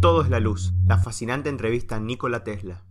Todo 0.00 0.22
es 0.22 0.30
la 0.30 0.38
luz, 0.38 0.74
la 0.86 0.98
fascinante 0.98 1.48
entrevista 1.48 1.96
a 1.96 1.98
Nikola 1.98 2.44
Tesla. 2.44 2.84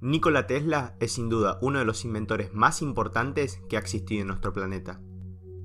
Nikola 0.00 0.46
Tesla 0.46 0.96
es 1.00 1.12
sin 1.12 1.28
duda 1.28 1.58
uno 1.60 1.80
de 1.80 1.84
los 1.84 2.06
inventores 2.06 2.54
más 2.54 2.80
importantes 2.80 3.60
que 3.68 3.76
ha 3.76 3.80
existido 3.80 4.22
en 4.22 4.28
nuestro 4.28 4.54
planeta. 4.54 5.02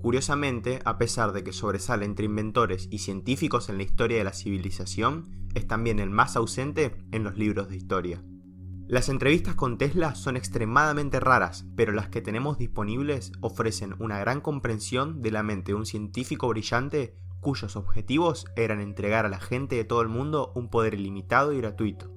Curiosamente, 0.01 0.81
a 0.83 0.97
pesar 0.97 1.31
de 1.31 1.45
que 1.45 1.53
sobresale 1.53 2.03
entre 2.03 2.25
inventores 2.25 2.89
y 2.91 2.97
científicos 2.97 3.69
en 3.69 3.77
la 3.77 3.83
historia 3.83 4.17
de 4.17 4.25
la 4.25 4.33
civilización, 4.33 5.47
es 5.53 5.65
también 5.65 5.99
el 5.99 6.09
más 6.09 6.35
ausente 6.35 6.97
en 7.13 7.23
los 7.23 7.37
libros 7.37 7.69
de 7.69 7.77
historia. 7.77 8.21
Las 8.85 9.07
entrevistas 9.07 9.55
con 9.55 9.77
Tesla 9.77 10.13
son 10.13 10.35
extremadamente 10.35 11.21
raras, 11.21 11.65
pero 11.77 11.93
las 11.93 12.09
que 12.09 12.21
tenemos 12.21 12.57
disponibles 12.57 13.31
ofrecen 13.39 13.95
una 13.99 14.19
gran 14.19 14.41
comprensión 14.41 15.21
de 15.21 15.31
la 15.31 15.41
mente 15.41 15.71
de 15.71 15.75
un 15.75 15.85
científico 15.85 16.49
brillante 16.49 17.15
cuyos 17.43 17.75
objetivos 17.75 18.47
eran 18.55 18.81
entregar 18.81 19.27
a 19.27 19.29
la 19.29 19.39
gente 19.39 19.75
de 19.75 19.83
todo 19.83 20.01
el 20.01 20.07
mundo 20.09 20.51
un 20.55 20.69
poder 20.69 20.95
ilimitado 20.95 21.53
y 21.53 21.59
gratuito. 21.59 22.11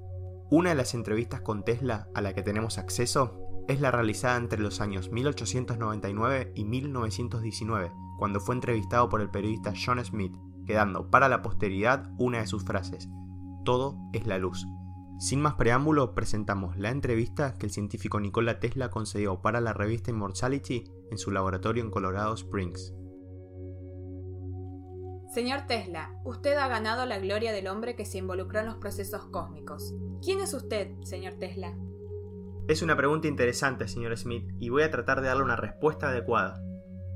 Una 0.48 0.70
de 0.70 0.77
las 0.77 0.95
entrevistas 0.95 1.42
con 1.42 1.64
Tesla 1.64 2.09
a 2.14 2.23
la 2.23 2.33
que 2.33 2.42
tenemos 2.42 2.78
acceso 2.78 3.42
es 3.69 3.80
la 3.80 3.91
realizada 3.91 4.36
entre 4.36 4.60
los 4.60 4.80
años 4.80 5.10
1899 5.10 6.52
y 6.55 6.64
1919, 6.64 7.92
cuando 8.19 8.41
fue 8.41 8.55
entrevistado 8.55 9.09
por 9.09 9.20
el 9.20 9.28
periodista 9.28 9.74
John 9.77 10.02
Smith, 10.05 10.34
quedando 10.64 11.10
para 11.10 11.28
la 11.28 11.42
posteridad 11.42 12.11
una 12.19 12.38
de 12.38 12.47
sus 12.47 12.64
frases, 12.64 13.08
Todo 13.64 13.98
es 14.12 14.27
la 14.28 14.38
luz. 14.38 14.64
Sin 15.19 15.41
más 15.41 15.55
preámbulo, 15.55 16.14
presentamos 16.14 16.77
la 16.77 16.91
entrevista 16.91 17.55
que 17.55 17.66
el 17.66 17.72
científico 17.72 18.20
Nikola 18.20 18.61
Tesla 18.61 18.91
concedió 18.91 19.42
para 19.42 19.61
la 19.61 19.72
revista 19.72 20.12
Immortality 20.12 20.84
en 21.11 21.19
su 21.19 21.33
laboratorio 21.33 21.83
en 21.83 21.91
Colorado 21.91 22.34
Springs. 22.34 22.95
Señor 25.36 25.66
Tesla, 25.66 26.18
usted 26.24 26.56
ha 26.56 26.66
ganado 26.66 27.04
la 27.04 27.18
gloria 27.18 27.52
del 27.52 27.66
hombre 27.66 27.94
que 27.94 28.06
se 28.06 28.16
involucró 28.16 28.60
en 28.60 28.64
los 28.64 28.77
procesos 28.77 29.27
cósmicos. 29.27 29.92
¿Quién 30.24 30.41
es 30.41 30.55
usted, 30.55 30.94
señor 31.02 31.34
Tesla? 31.34 31.77
Es 32.69 32.80
una 32.80 32.97
pregunta 32.97 33.28
interesante, 33.28 33.86
señor 33.86 34.16
Smith, 34.16 34.50
y 34.58 34.70
voy 34.70 34.83
a 34.83 34.91
tratar 34.91 35.20
de 35.20 35.27
darle 35.27 35.42
una 35.42 35.56
respuesta 35.56 36.08
adecuada. 36.08 36.58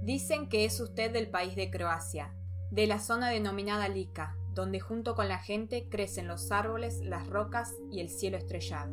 Dicen 0.03 0.51
que 0.51 0.67
es 0.67 0.79
usted 0.81 1.11
del 1.11 1.31
país 1.31 1.57
de 1.57 1.71
Croacia, 1.71 2.35
de 2.71 2.87
la 2.87 2.99
zona 2.99 3.31
denominada 3.31 3.89
Lika, 3.89 4.37
donde 4.53 4.81
junto 4.81 5.15
con 5.15 5.27
la 5.27 5.39
gente 5.39 5.89
crecen 5.89 6.29
los 6.29 6.53
árboles, 6.53 7.01
las 7.03 7.27
rocas 7.27 7.75
y 7.91 8.01
el 8.01 8.11
cielo 8.11 8.37
estrellado. 8.37 8.93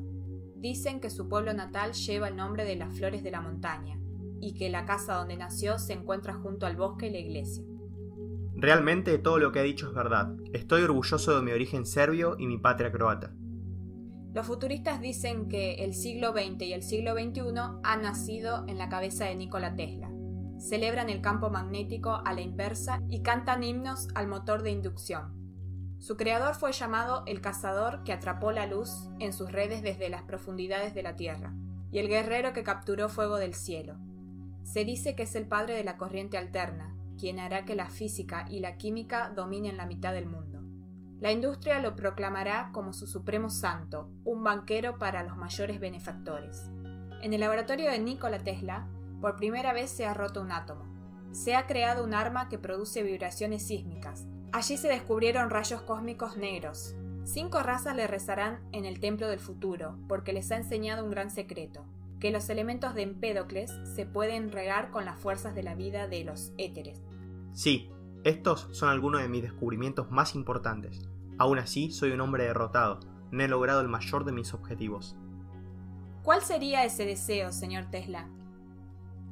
Dicen 0.55 1.01
que 1.01 1.09
su 1.09 1.27
pueblo 1.27 1.53
natal 1.53 1.91
lleva 1.91 2.29
el 2.29 2.37
nombre 2.37 2.63
de 2.63 2.77
las 2.77 2.97
flores 2.97 3.23
de 3.23 3.31
la 3.31 3.41
montaña, 3.41 3.99
y 4.39 4.53
que 4.53 4.69
la 4.69 4.85
casa 4.85 5.15
donde 5.15 5.35
nació 5.35 5.79
se 5.79 5.91
encuentra 5.91 6.33
junto 6.33 6.65
al 6.65 6.77
bosque 6.77 7.07
y 7.07 7.11
la 7.11 7.19
iglesia. 7.19 7.65
Realmente 8.59 9.19
todo 9.19 9.37
lo 9.37 9.51
que 9.51 9.59
ha 9.59 9.63
dicho 9.63 9.87
es 9.87 9.93
verdad. 9.93 10.35
Estoy 10.51 10.81
orgulloso 10.81 11.35
de 11.35 11.43
mi 11.43 11.51
origen 11.51 11.85
serbio 11.85 12.35
y 12.39 12.47
mi 12.47 12.57
patria 12.57 12.91
croata. 12.91 13.31
Los 14.33 14.47
futuristas 14.47 14.99
dicen 14.99 15.47
que 15.47 15.83
el 15.83 15.93
siglo 15.93 16.31
XX 16.31 16.63
y 16.63 16.73
el 16.73 16.81
siglo 16.81 17.13
XXI 17.13 17.41
han 17.83 18.01
nacido 18.01 18.65
en 18.67 18.79
la 18.79 18.89
cabeza 18.89 19.25
de 19.25 19.35
Nikola 19.35 19.75
Tesla. 19.75 20.09
Celebran 20.57 21.11
el 21.11 21.21
campo 21.21 21.51
magnético 21.51 22.19
a 22.25 22.33
la 22.33 22.41
inversa 22.41 23.03
y 23.07 23.21
cantan 23.21 23.63
himnos 23.63 24.07
al 24.15 24.27
motor 24.27 24.63
de 24.63 24.71
inducción. 24.71 25.35
Su 25.99 26.17
creador 26.17 26.55
fue 26.55 26.71
llamado 26.71 27.21
el 27.27 27.41
cazador 27.41 28.01
que 28.03 28.13
atrapó 28.13 28.51
la 28.51 28.65
luz 28.65 28.89
en 29.19 29.33
sus 29.33 29.51
redes 29.51 29.83
desde 29.83 30.09
las 30.09 30.23
profundidades 30.23 30.95
de 30.95 31.03
la 31.03 31.15
Tierra, 31.15 31.53
y 31.91 31.99
el 31.99 32.07
guerrero 32.07 32.53
que 32.53 32.63
capturó 32.63 33.07
fuego 33.07 33.37
del 33.37 33.53
cielo. 33.53 33.97
Se 34.63 34.83
dice 34.83 35.15
que 35.15 35.23
es 35.23 35.35
el 35.35 35.47
padre 35.47 35.75
de 35.75 35.83
la 35.83 35.97
corriente 35.97 36.37
alterna, 36.37 36.96
quien 37.17 37.39
hará 37.39 37.65
que 37.65 37.75
la 37.75 37.89
física 37.89 38.45
y 38.49 38.59
la 38.59 38.77
química 38.77 39.31
dominen 39.35 39.77
la 39.77 39.85
mitad 39.85 40.13
del 40.13 40.27
mundo. 40.27 40.61
La 41.19 41.31
industria 41.31 41.79
lo 41.79 41.95
proclamará 41.95 42.69
como 42.71 42.93
su 42.93 43.07
supremo 43.07 43.49
santo, 43.49 44.11
un 44.23 44.43
banquero 44.43 44.99
para 44.99 45.23
los 45.23 45.35
mayores 45.35 45.79
benefactores. 45.79 46.69
En 47.23 47.33
el 47.33 47.41
laboratorio 47.41 47.89
de 47.89 47.97
Nikola 47.97 48.37
Tesla, 48.37 48.87
por 49.19 49.35
primera 49.35 49.73
vez 49.73 49.89
se 49.89 50.05
ha 50.05 50.13
roto 50.13 50.41
un 50.41 50.51
átomo. 50.51 50.85
Se 51.31 51.55
ha 51.55 51.65
creado 51.65 52.03
un 52.03 52.13
arma 52.13 52.49
que 52.49 52.59
produce 52.59 53.01
vibraciones 53.01 53.65
sísmicas. 53.65 54.25
Allí 54.51 54.77
se 54.77 54.87
descubrieron 54.87 55.49
rayos 55.49 55.81
cósmicos 55.81 56.37
negros. 56.37 56.95
Cinco 57.23 57.61
razas 57.61 57.95
le 57.95 58.07
rezarán 58.07 58.59
en 58.71 58.85
el 58.85 58.99
templo 58.99 59.27
del 59.27 59.39
futuro, 59.39 59.97
porque 60.07 60.33
les 60.33 60.51
ha 60.51 60.57
enseñado 60.57 61.03
un 61.03 61.09
gran 61.09 61.31
secreto, 61.31 61.83
que 62.19 62.31
los 62.31 62.49
elementos 62.49 62.95
de 62.95 63.03
Empédocles 63.03 63.73
se 63.95 64.05
pueden 64.05 64.51
regar 64.51 64.91
con 64.91 65.05
las 65.05 65.19
fuerzas 65.19 65.53
de 65.55 65.63
la 65.63 65.75
vida 65.75 66.07
de 66.07 66.23
los 66.23 66.51
éteres. 66.57 67.01
Sí, 67.53 67.89
estos 68.23 68.67
son 68.71 68.89
algunos 68.89 69.21
de 69.21 69.29
mis 69.29 69.43
descubrimientos 69.43 70.09
más 70.11 70.35
importantes. 70.35 71.07
Aún 71.37 71.59
así, 71.59 71.91
soy 71.91 72.11
un 72.11 72.21
hombre 72.21 72.45
derrotado. 72.45 72.99
No 73.31 73.43
he 73.43 73.47
logrado 73.47 73.81
el 73.81 73.87
mayor 73.87 74.25
de 74.25 74.31
mis 74.31 74.53
objetivos. 74.53 75.15
¿Cuál 76.23 76.41
sería 76.41 76.83
ese 76.83 77.05
deseo, 77.05 77.51
señor 77.51 77.85
Tesla? 77.91 78.27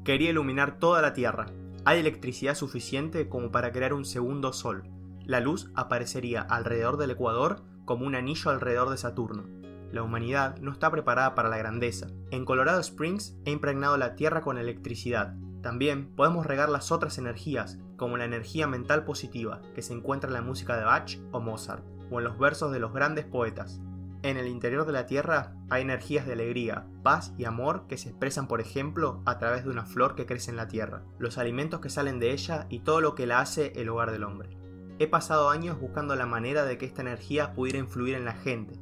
Quería 0.04 0.30
iluminar 0.30 0.80
toda 0.80 1.02
la 1.02 1.14
Tierra. 1.14 1.48
Hay 1.84 2.00
electricidad 2.00 2.56
suficiente 2.56 3.28
como 3.28 3.52
para 3.52 3.72
crear 3.72 3.94
un 3.94 4.06
segundo 4.06 4.54
Sol. 4.54 4.84
La 5.26 5.40
luz 5.40 5.72
aparecería 5.76 6.42
alrededor 6.42 6.98
del 6.98 7.12
Ecuador 7.12 7.64
como 7.86 8.06
un 8.06 8.16
anillo 8.16 8.52
alrededor 8.52 8.90
de 8.90 8.98
Saturno. 8.98 9.65
La 9.96 10.04
humanidad 10.04 10.58
no 10.58 10.74
está 10.74 10.92
preparada 10.92 11.34
para 11.36 11.48
la 11.48 11.58
grandeza. 11.58 12.08
En 12.30 12.44
Colorado 12.44 12.82
Springs 12.82 13.38
he 13.46 13.52
impregnado 13.52 13.96
la 13.96 14.16
Tierra 14.16 14.42
con 14.42 14.58
electricidad 14.58 15.36
también 15.66 16.14
podemos 16.16 16.46
regar 16.46 16.70
las 16.70 16.92
otras 16.92 17.18
energías, 17.18 17.80
como 17.98 18.18
la 18.18 18.26
energía 18.26 18.68
mental 18.68 19.04
positiva, 19.04 19.62
que 19.74 19.82
se 19.82 19.94
encuentra 19.94 20.28
en 20.28 20.36
la 20.36 20.44
música 20.44 20.78
de 20.78 20.84
Bach 20.84 21.18
o 21.32 21.40
Mozart, 21.40 21.84
o 22.12 22.20
en 22.20 22.26
los 22.26 22.38
versos 22.38 22.72
de 22.72 22.80
los 22.80 22.94
grandes 22.94 23.26
poetas. 23.26 23.82
En 24.22 24.38
el 24.38 24.48
interior 24.48 24.86
de 24.86 24.92
la 24.92 25.08
Tierra 25.08 25.56
hay 25.72 25.82
energías 25.82 26.28
de 26.28 26.34
alegría, 26.34 26.86
paz 27.02 27.34
y 27.40 27.46
amor 27.46 27.88
que 27.88 27.98
se 27.98 28.10
expresan, 28.10 28.48
por 28.48 28.62
ejemplo, 28.62 29.24
a 29.26 29.40
través 29.40 29.64
de 29.64 29.72
una 29.72 29.88
flor 29.88 30.14
que 30.14 30.28
crece 30.28 30.52
en 30.52 30.58
la 30.58 30.68
Tierra, 30.68 31.02
los 31.18 31.40
alimentos 31.40 31.80
que 31.80 31.90
salen 31.90 32.20
de 32.20 32.32
ella 32.32 32.68
y 32.70 32.82
todo 32.82 33.02
lo 33.02 33.16
que 33.16 33.26
la 33.26 33.40
hace 33.40 33.74
el 33.76 33.90
hogar 33.90 34.12
del 34.12 34.26
hombre. 34.26 34.56
He 35.00 35.08
pasado 35.08 35.50
años 35.50 35.80
buscando 35.80 36.16
la 36.16 36.28
manera 36.28 36.64
de 36.64 36.78
que 36.78 36.86
esta 36.86 37.02
energía 37.02 37.54
pudiera 37.54 37.80
influir 37.80 38.14
en 38.14 38.26
la 38.26 38.34
gente. 38.34 38.80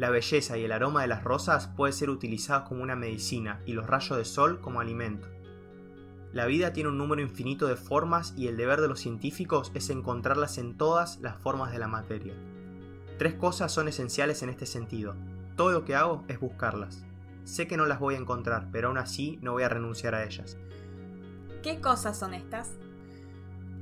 La 0.00 0.08
belleza 0.08 0.56
y 0.56 0.64
el 0.64 0.72
aroma 0.72 1.02
de 1.02 1.08
las 1.08 1.24
rosas 1.24 1.66
puede 1.76 1.92
ser 1.92 2.08
utilizados 2.08 2.66
como 2.66 2.82
una 2.82 2.96
medicina 2.96 3.60
y 3.66 3.74
los 3.74 3.86
rayos 3.86 4.16
de 4.16 4.24
sol 4.24 4.58
como 4.62 4.80
alimento. 4.80 5.28
La 6.32 6.46
vida 6.46 6.72
tiene 6.72 6.88
un 6.88 6.96
número 6.96 7.20
infinito 7.20 7.66
de 7.66 7.76
formas 7.76 8.32
y 8.34 8.46
el 8.46 8.56
deber 8.56 8.80
de 8.80 8.88
los 8.88 8.98
científicos 8.98 9.70
es 9.74 9.90
encontrarlas 9.90 10.56
en 10.56 10.78
todas 10.78 11.20
las 11.20 11.36
formas 11.36 11.70
de 11.70 11.80
la 11.80 11.86
materia. 11.86 12.32
Tres 13.18 13.34
cosas 13.34 13.72
son 13.72 13.88
esenciales 13.88 14.42
en 14.42 14.48
este 14.48 14.64
sentido. 14.64 15.16
Todo 15.54 15.70
lo 15.70 15.84
que 15.84 15.94
hago 15.94 16.24
es 16.28 16.40
buscarlas. 16.40 17.04
Sé 17.44 17.66
que 17.66 17.76
no 17.76 17.84
las 17.84 18.00
voy 18.00 18.14
a 18.14 18.20
encontrar, 18.20 18.68
pero 18.72 18.88
aún 18.88 18.96
así 18.96 19.38
no 19.42 19.52
voy 19.52 19.64
a 19.64 19.68
renunciar 19.68 20.14
a 20.14 20.24
ellas. 20.24 20.56
¿Qué 21.62 21.78
cosas 21.82 22.18
son 22.18 22.32
estas? 22.32 22.70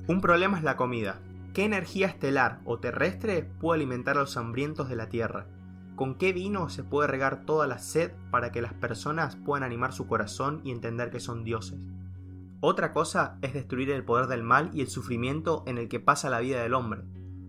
Un 0.09 0.21
problema 0.21 0.59
es 0.59 0.65
la 0.65 0.75
comida. 0.75 1.21
¿Qué 1.55 1.65
energía 1.65 2.09
estelar 2.09 2.59
o 2.65 2.81
terrestre 2.81 3.49
puede 3.61 3.79
alimentar 3.79 4.17
a 4.17 4.23
los 4.23 4.37
hambrientos 4.37 4.89
de 4.89 4.97
la 4.97 5.09
Tierra? 5.09 5.47
¿Con 5.99 6.15
qué 6.15 6.33
vino 6.33 6.69
se 6.69 6.85
puede 6.85 7.09
regar 7.09 7.45
toda 7.45 7.67
la 7.67 7.79
sed 7.81 8.13
para 8.31 8.53
que 8.53 8.63
las 8.63 8.73
personas 8.73 9.35
puedan 9.35 9.65
animar 9.65 9.93
su 9.93 10.07
corazón 10.07 10.61
y 10.63 10.71
entender 10.71 11.11
que 11.11 11.19
son 11.19 11.43
dioses? 11.43 11.81
Otra 12.61 12.93
cosa 12.93 13.37
es 13.43 13.53
destruir 13.53 13.91
el 13.91 14.05
poder 14.05 14.29
del 14.29 14.45
mal 14.45 14.71
y 14.73 14.81
el 14.81 14.87
sufrimiento 14.87 15.65
en 15.67 15.77
el 15.77 15.89
que 15.89 15.99
pasa 15.99 16.31
la 16.31 16.39
vida 16.39 16.63
del 16.63 16.75
hombre. 16.75 17.03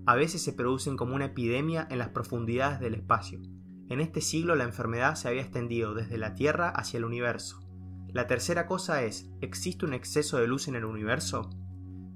A 0.08 0.16
veces 0.16 0.42
se 0.42 0.52
producen 0.52 0.98
como 0.98 1.14
una 1.14 1.26
epidemia 1.26 1.88
en 1.92 2.00
las 2.00 2.10
profundidades 2.10 2.80
del 2.80 2.96
espacio. 2.96 3.40
En 3.88 4.02
este 4.02 4.20
siglo 4.20 4.56
la 4.56 4.64
enfermedad 4.64 5.14
se 5.14 5.28
había 5.28 5.44
extendido 5.44 5.94
desde 5.94 6.18
la 6.18 6.34
Tierra 6.34 6.70
hacia 6.70 6.98
el 6.98 7.06
universo. 7.06 7.60
La 8.08 8.26
tercera 8.26 8.66
cosa 8.66 9.04
es, 9.04 9.30
¿existe 9.42 9.86
un 9.86 9.94
exceso 9.94 10.40
de 10.40 10.48
luz 10.48 10.68
en 10.68 10.74
el 10.74 10.86
universo? 10.86 11.52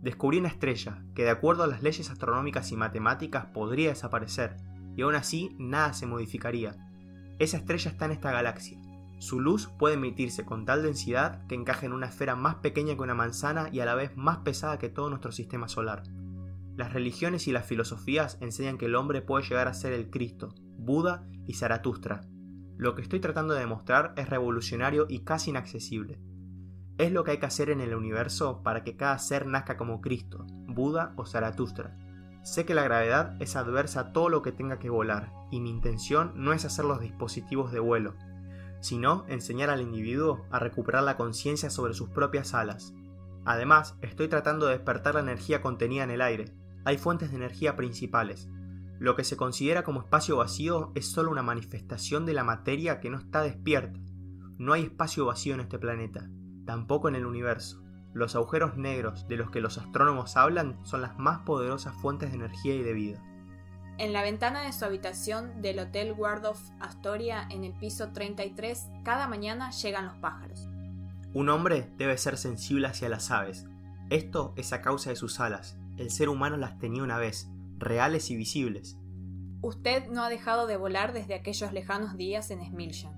Descubrí 0.02 0.40
una 0.40 0.48
estrella 0.48 1.06
que 1.14 1.26
de 1.26 1.30
acuerdo 1.30 1.62
a 1.62 1.68
las 1.68 1.84
leyes 1.84 2.10
astronómicas 2.10 2.72
y 2.72 2.76
matemáticas 2.76 3.46
podría 3.54 3.90
desaparecer, 3.90 4.58
y 4.96 5.02
aún 5.02 5.16
así 5.16 5.56
nada 5.60 5.94
se 5.94 6.06
modificaría. 6.06 6.76
Esa 7.40 7.58
estrella 7.58 7.92
está 7.92 8.06
en 8.06 8.12
esta 8.12 8.32
galaxia, 8.32 8.80
su 9.24 9.40
luz 9.40 9.70
puede 9.80 9.94
emitirse 9.94 10.44
con 10.44 10.66
tal 10.66 10.84
densidad 10.84 11.48
que 11.48 11.56
encaje 11.56 11.86
en 11.86 11.94
una 11.94 12.08
esfera 12.08 12.36
más 12.36 12.56
pequeña 12.56 12.96
que 12.96 13.04
una 13.04 13.16
manzana 13.16 13.70
y 13.72 13.80
a 13.80 13.86
la 13.86 13.96
vez 13.96 14.18
más 14.18 14.40
pesada 14.40 14.80
que 14.80 14.90
todo 14.90 15.10
nuestro 15.10 15.32
sistema 15.32 15.70
solar. 15.70 16.04
Las 16.76 16.92
religiones 16.92 17.48
y 17.48 17.54
las 17.54 17.66
filosofías 17.66 18.38
enseñan 18.42 18.78
que 18.78 18.88
el 18.88 18.96
hombre 18.96 19.22
puede 19.22 19.46
llegar 19.46 19.70
a 19.70 19.74
ser 19.74 19.94
el 19.94 20.10
Cristo, 20.10 20.54
Buda 20.78 21.26
y 21.46 21.54
Zaratustra. 21.54 22.28
Lo 22.76 22.96
que 22.96 23.02
estoy 23.02 23.22
tratando 23.22 23.54
de 23.54 23.62
demostrar 23.62 24.14
es 24.18 24.30
revolucionario 24.30 25.06
y 25.08 25.20
casi 25.20 25.52
inaccesible. 25.52 26.20
Es 26.98 27.14
lo 27.14 27.24
que 27.24 27.32
hay 27.32 27.38
que 27.38 27.46
hacer 27.46 27.70
en 27.70 27.80
el 27.80 27.96
universo 27.96 28.62
para 28.62 28.84
que 28.84 28.98
cada 28.98 29.18
ser 29.20 29.46
nazca 29.48 29.78
como 29.78 30.02
Cristo, 30.02 30.46
Buda 30.68 31.14
o 31.16 31.26
Zaratustra. 31.26 31.98
Sé 32.44 32.66
que 32.66 32.76
la 32.76 32.84
gravedad 32.84 33.38
es 33.42 33.56
adversa 33.56 34.02
a 34.02 34.14
todo 34.14 34.28
lo 34.28 34.42
que 34.42 34.52
tenga 34.52 34.78
que 34.78 34.90
volar, 34.90 35.32
y 35.50 35.62
mi 35.62 35.70
intención 35.70 36.34
no 36.36 36.52
es 36.52 36.66
hacer 36.66 36.84
los 36.84 37.00
dispositivos 37.00 37.72
de 37.72 37.80
vuelo, 37.80 38.16
sino 38.82 39.26
enseñar 39.30 39.70
al 39.70 39.82
individuo 39.82 40.46
a 40.52 40.60
recuperar 40.60 41.04
la 41.04 41.16
conciencia 41.16 41.70
sobre 41.70 41.94
sus 41.94 42.10
propias 42.10 42.54
alas. 42.54 42.94
Además, 43.46 43.96
estoy 44.02 44.28
tratando 44.28 44.66
de 44.66 44.74
despertar 44.74 45.16
la 45.16 45.22
energía 45.22 45.62
contenida 45.62 46.04
en 46.04 46.12
el 46.12 46.22
aire. 46.22 46.54
Hay 46.84 46.98
fuentes 46.98 47.32
de 47.32 47.38
energía 47.38 47.78
principales. 47.78 48.50
Lo 49.00 49.16
que 49.16 49.24
se 49.24 49.38
considera 49.38 49.84
como 49.84 50.02
espacio 50.02 50.36
vacío 50.36 50.92
es 50.96 51.10
solo 51.10 51.32
una 51.32 51.44
manifestación 51.44 52.26
de 52.26 52.34
la 52.34 52.44
materia 52.44 53.00
que 53.00 53.10
no 53.10 53.18
está 53.18 53.42
despierta. 53.42 54.00
No 54.58 54.74
hay 54.74 54.84
espacio 54.84 55.26
vacío 55.26 55.54
en 55.54 55.62
este 55.62 55.80
planeta, 55.80 56.30
tampoco 56.66 57.08
en 57.08 57.16
el 57.16 57.26
universo. 57.26 57.83
Los 58.14 58.36
agujeros 58.36 58.78
negros 58.78 59.28
de 59.28 59.38
los 59.38 59.50
que 59.50 59.62
los 59.62 59.78
astrónomos 59.78 60.38
hablan 60.38 60.78
son 60.84 61.02
las 61.02 61.18
más 61.18 61.40
poderosas 61.40 61.96
fuentes 61.96 62.30
de 62.30 62.38
energía 62.38 62.76
y 62.76 62.84
de 62.84 62.94
vida. 62.94 63.20
En 63.98 64.14
la 64.14 64.24
ventana 64.24 64.62
de 64.62 64.74
su 64.74 64.86
habitación 64.86 65.62
del 65.62 65.80
Hotel 65.80 66.14
Waldorf 66.14 66.60
Astoria 66.80 67.48
en 67.50 67.64
el 67.64 67.74
piso 67.74 68.12
33, 68.12 68.88
cada 69.04 69.28
mañana 69.28 69.72
llegan 69.72 70.06
los 70.06 70.18
pájaros. 70.18 70.68
Un 71.34 71.50
hombre 71.50 71.90
debe 71.98 72.18
ser 72.18 72.38
sensible 72.38 72.88
hacia 72.88 73.10
las 73.10 73.32
aves. 73.32 73.66
Esto 74.10 74.54
es 74.56 74.74
a 74.74 74.82
causa 74.82 75.10
de 75.10 75.16
sus 75.16 75.40
alas. 75.40 75.78
El 75.98 76.12
ser 76.12 76.30
humano 76.30 76.58
las 76.58 76.80
tenía 76.80 77.04
una 77.04 77.18
vez, 77.18 77.50
reales 77.78 78.30
y 78.32 78.36
visibles. 78.36 78.98
Usted 79.62 80.08
no 80.10 80.24
ha 80.24 80.30
dejado 80.30 80.68
de 80.68 80.78
volar 80.78 81.14
desde 81.14 81.36
aquellos 81.36 81.72
lejanos 81.72 82.18
días 82.18 82.52
en 82.52 82.66
Smiljan. 82.66 83.14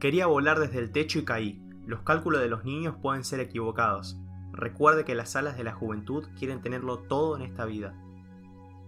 Quería 0.00 0.26
volar 0.26 0.58
desde 0.58 0.78
el 0.78 0.90
techo 0.90 1.18
y 1.18 1.24
caí. 1.24 1.65
Los 1.86 2.02
cálculos 2.02 2.40
de 2.40 2.48
los 2.48 2.64
niños 2.64 2.96
pueden 3.00 3.22
ser 3.22 3.38
equivocados. 3.38 4.18
Recuerde 4.50 5.04
que 5.04 5.14
las 5.14 5.36
alas 5.36 5.56
de 5.56 5.62
la 5.62 5.72
juventud 5.72 6.26
quieren 6.36 6.60
tenerlo 6.60 6.98
todo 6.98 7.36
en 7.36 7.42
esta 7.42 7.64
vida. 7.64 7.94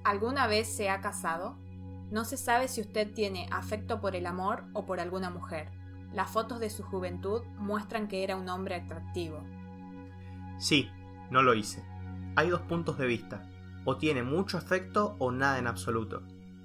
¿Alguna 0.02 0.48
vez 0.48 0.66
se 0.66 0.90
ha 0.90 1.00
casado? 1.00 1.56
No 2.10 2.24
se 2.24 2.36
sabe 2.36 2.66
si 2.66 2.80
usted 2.80 3.12
tiene 3.12 3.48
afecto 3.52 4.00
por 4.00 4.16
el 4.16 4.26
amor 4.26 4.64
o 4.72 4.84
por 4.84 4.98
alguna 4.98 5.30
mujer. 5.30 5.70
Las 6.12 6.30
fotos 6.30 6.58
de 6.58 6.70
su 6.70 6.82
juventud 6.82 7.42
muestran 7.58 8.08
que 8.08 8.24
era 8.24 8.34
un 8.34 8.48
hombre 8.48 8.74
atractivo. 8.74 9.44
Sí, 10.58 10.90
no 11.30 11.42
lo 11.42 11.54
hice. 11.54 11.84
Hay 12.34 12.48
dos 12.48 12.62
puntos 12.62 12.98
de 12.98 13.06
vista. 13.06 13.48
O 13.84 13.96
tiene 13.96 14.22
mucho 14.22 14.58
afecto 14.58 15.14
o 15.18 15.30
nada 15.30 15.58
en 15.58 15.66
absoluto. 15.66 16.22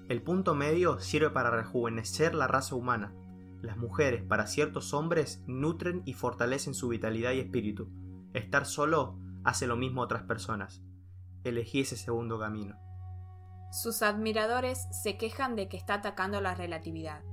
El 0.09 0.21
punto 0.21 0.55
medio 0.55 0.99
sirve 0.99 1.29
para 1.29 1.51
rejuvenecer 1.51 2.33
la 2.33 2.47
raza 2.47 2.75
humana, 2.75 3.13
las 3.63 3.77
mujeres, 3.77 4.23
para 4.23 4.45
ciertos 4.45 4.93
hombres, 4.93 5.41
nutren 5.47 6.03
y 6.05 6.13
fortalecen 6.13 6.73
su 6.73 6.89
vitalidad 6.89 7.31
y 7.31 7.39
espíritu. 7.39 7.89
Estar 8.33 8.65
solo 8.65 9.17
hace 9.45 9.67
lo 9.67 9.77
mismo 9.77 10.01
a 10.01 10.05
otras 10.05 10.23
personas. 10.23 10.83
Elegí 11.45 11.79
ese 11.79 11.95
segundo 11.95 12.37
camino. 12.37 12.75
Sus 13.71 14.01
admiradores 14.01 14.85
se 15.01 15.17
quejan 15.17 15.55
de 15.55 15.69
que 15.69 15.77
está 15.77 15.95
atacando 15.95 16.41
la 16.41 16.55
relatividad. 16.55 17.23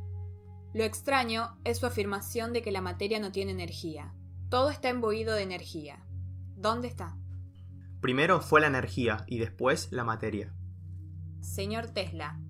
Lo 0.73 0.85
extraño 0.85 1.59
es 1.65 1.79
su 1.79 1.87
afirmación 1.87 2.53
de 2.53 2.63
que 2.63 2.71
la 2.71 2.81
materia 2.81 3.19
no 3.19 3.33
tiene 3.33 3.51
energía. 3.51 4.15
Todo 4.49 4.71
está 4.71 4.89
embuido 4.89 5.35
de 5.35 5.43
energía. 5.43 6.07
¿Dónde 6.55 6.87
está? 6.87 7.19
Primero 8.01 8.41
fue 8.41 8.61
la 8.61 8.69
energía 8.69 9.25
y 9.27 9.41
después 9.41 9.91
la 9.91 10.05
materia. 10.05 10.55
Señor 11.41 11.89
Tesla, 11.89 12.41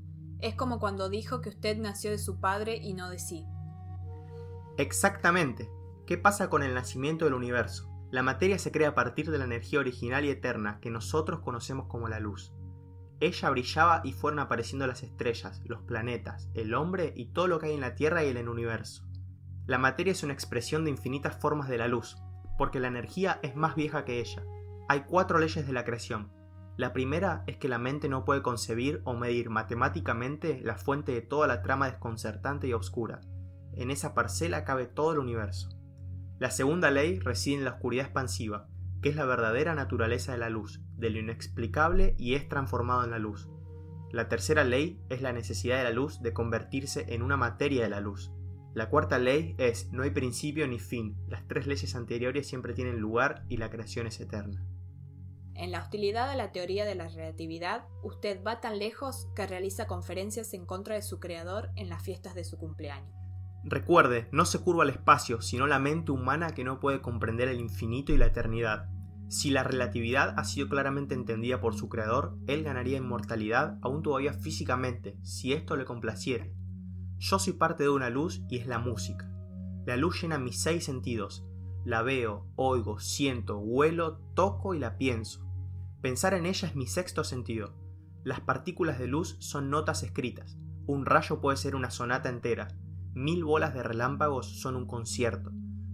es 0.40 0.54
como 0.54 0.78
cuando 0.78 1.08
dijo 1.08 1.40
que 1.40 1.48
usted 1.48 1.78
nació 1.78 2.10
de 2.10 2.18
su 2.18 2.40
padre 2.40 2.76
y 2.76 2.92
no 2.92 3.08
de 3.08 3.18
sí. 3.18 3.46
Exactamente. 4.76 5.70
¿Qué 6.06 6.18
pasa 6.18 6.50
con 6.50 6.62
el 6.62 6.74
nacimiento 6.74 7.24
del 7.24 7.34
universo? 7.34 7.88
La 8.10 8.22
materia 8.22 8.58
se 8.58 8.72
crea 8.72 8.88
a 8.88 8.94
partir 8.94 9.30
de 9.30 9.38
la 9.38 9.44
energía 9.44 9.78
original 9.78 10.24
y 10.24 10.30
eterna 10.30 10.80
que 10.80 10.90
nosotros 10.90 11.40
conocemos 11.40 11.86
como 11.86 12.08
la 12.08 12.18
luz. 12.18 12.52
Ella 13.20 13.50
brillaba 13.50 14.00
y 14.02 14.12
fueron 14.12 14.40
apareciendo 14.40 14.86
las 14.86 15.02
estrellas, 15.02 15.62
los 15.66 15.82
planetas, 15.82 16.48
el 16.54 16.74
hombre 16.74 17.12
y 17.14 17.26
todo 17.26 17.46
lo 17.46 17.58
que 17.58 17.66
hay 17.66 17.74
en 17.74 17.82
la 17.82 17.94
Tierra 17.94 18.24
y 18.24 18.28
en 18.28 18.38
el 18.38 18.48
universo. 18.48 19.06
La 19.66 19.78
materia 19.78 20.10
es 20.10 20.24
una 20.24 20.32
expresión 20.32 20.84
de 20.84 20.90
infinitas 20.90 21.36
formas 21.36 21.68
de 21.68 21.78
la 21.78 21.86
luz, 21.86 22.16
porque 22.58 22.80
la 22.80 22.88
energía 22.88 23.38
es 23.42 23.54
más 23.54 23.76
vieja 23.76 24.04
que 24.04 24.18
ella. 24.18 24.42
Hay 24.88 25.02
cuatro 25.02 25.38
leyes 25.38 25.66
de 25.66 25.72
la 25.72 25.84
creación. 25.84 26.32
La 26.76 26.92
primera 26.92 27.44
es 27.46 27.58
que 27.58 27.68
la 27.68 27.78
mente 27.78 28.08
no 28.08 28.24
puede 28.24 28.42
concebir 28.42 29.02
o 29.04 29.14
medir 29.14 29.50
matemáticamente 29.50 30.60
la 30.64 30.76
fuente 30.76 31.12
de 31.12 31.20
toda 31.20 31.46
la 31.46 31.62
trama 31.62 31.86
desconcertante 31.86 32.66
y 32.66 32.72
oscura, 32.72 33.20
en 33.74 33.90
esa 33.90 34.14
parcela 34.14 34.64
cabe 34.64 34.86
todo 34.86 35.12
el 35.12 35.18
universo. 35.18 35.68
La 36.38 36.50
segunda 36.50 36.90
ley 36.90 37.18
reside 37.18 37.56
en 37.56 37.64
la 37.64 37.72
oscuridad 37.72 38.06
expansiva, 38.06 38.68
que 39.02 39.08
es 39.08 39.16
la 39.16 39.24
verdadera 39.24 39.74
naturaleza 39.74 40.32
de 40.32 40.38
la 40.38 40.50
luz, 40.50 40.80
de 40.96 41.10
lo 41.10 41.18
inexplicable 41.18 42.14
y 42.18 42.34
es 42.34 42.48
transformado 42.48 43.04
en 43.04 43.10
la 43.10 43.18
luz. 43.18 43.48
La 44.10 44.28
tercera 44.28 44.64
ley 44.64 45.00
es 45.08 45.22
la 45.22 45.32
necesidad 45.32 45.78
de 45.78 45.84
la 45.84 45.90
luz 45.90 46.20
de 46.20 46.32
convertirse 46.32 47.06
en 47.08 47.22
una 47.22 47.36
materia 47.36 47.82
de 47.82 47.90
la 47.90 48.00
luz. 48.00 48.32
La 48.74 48.88
cuarta 48.88 49.18
ley 49.18 49.54
es 49.58 49.90
no 49.92 50.02
hay 50.02 50.10
principio 50.10 50.66
ni 50.66 50.78
fin, 50.78 51.16
las 51.28 51.46
tres 51.46 51.66
leyes 51.66 51.94
anteriores 51.94 52.46
siempre 52.46 52.72
tienen 52.72 52.98
lugar 52.98 53.44
y 53.48 53.56
la 53.56 53.70
creación 53.70 54.06
es 54.06 54.20
eterna. 54.20 54.64
En 55.54 55.72
la 55.72 55.82
hostilidad 55.82 56.30
a 56.30 56.36
la 56.36 56.52
teoría 56.52 56.86
de 56.86 56.94
la 56.94 57.08
relatividad, 57.08 57.84
usted 58.02 58.42
va 58.42 58.60
tan 58.60 58.78
lejos 58.78 59.28
que 59.36 59.46
realiza 59.46 59.86
conferencias 59.86 60.54
en 60.54 60.64
contra 60.64 60.94
de 60.94 61.02
su 61.02 61.20
creador 61.20 61.70
en 61.76 61.88
las 61.88 62.02
fiestas 62.02 62.34
de 62.34 62.44
su 62.44 62.56
cumpleaños. 62.56 63.19
Recuerde, 63.64 64.28
no 64.32 64.46
se 64.46 64.60
curva 64.60 64.84
al 64.84 64.90
espacio, 64.90 65.42
sino 65.42 65.66
la 65.66 65.78
mente 65.78 66.12
humana 66.12 66.54
que 66.54 66.64
no 66.64 66.80
puede 66.80 67.00
comprender 67.00 67.48
el 67.48 67.60
infinito 67.60 68.12
y 68.12 68.16
la 68.16 68.26
eternidad. 68.26 68.88
Si 69.28 69.50
la 69.50 69.62
relatividad 69.62 70.34
ha 70.38 70.44
sido 70.44 70.68
claramente 70.68 71.14
entendida 71.14 71.60
por 71.60 71.74
su 71.74 71.88
creador, 71.88 72.36
él 72.46 72.64
ganaría 72.64 72.98
inmortalidad 72.98 73.78
aún 73.82 74.02
todavía 74.02 74.32
físicamente, 74.32 75.16
si 75.22 75.52
esto 75.52 75.76
le 75.76 75.84
complaciere. 75.84 76.54
Yo 77.18 77.38
soy 77.38 77.52
parte 77.52 77.84
de 77.84 77.90
una 77.90 78.10
luz 78.10 78.42
y 78.48 78.56
es 78.56 78.66
la 78.66 78.78
música. 78.78 79.30
La 79.86 79.96
luz 79.96 80.22
llena 80.22 80.38
mis 80.38 80.60
seis 80.60 80.84
sentidos. 80.84 81.46
La 81.84 82.02
veo, 82.02 82.50
oigo, 82.56 82.98
siento, 82.98 83.58
huelo, 83.58 84.18
toco 84.34 84.74
y 84.74 84.78
la 84.78 84.96
pienso. 84.96 85.46
Pensar 86.00 86.32
en 86.34 86.46
ella 86.46 86.66
es 86.66 86.74
mi 86.74 86.86
sexto 86.86 87.24
sentido. 87.24 87.74
Las 88.24 88.40
partículas 88.40 88.98
de 88.98 89.06
luz 89.06 89.36
son 89.38 89.70
notas 89.70 90.02
escritas. 90.02 90.58
Un 90.86 91.06
rayo 91.06 91.40
puede 91.40 91.56
ser 91.56 91.76
una 91.76 91.90
sonata 91.90 92.30
entera, 92.30 92.68
Mil 93.14 93.44
bolas 93.44 93.74
de 93.74 93.82
relámpagos 93.82 94.60
son 94.60 94.76
un 94.76 94.86
concierto. 94.86 95.50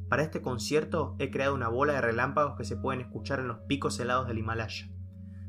Para 0.08 0.22
este 0.22 0.42
concierto 0.42 1.16
he 1.18 1.30
creado 1.30 1.54
una 1.54 1.68
bola 1.68 1.94
de 1.94 2.00
relámpagos 2.02 2.56
que 2.56 2.64
se 2.64 2.76
pueden 2.76 3.00
escuchar 3.00 3.40
en 3.40 3.48
los 3.48 3.60
picos 3.66 3.98
helados 3.98 4.28
del 4.28 4.38
Himalaya. 4.38 4.90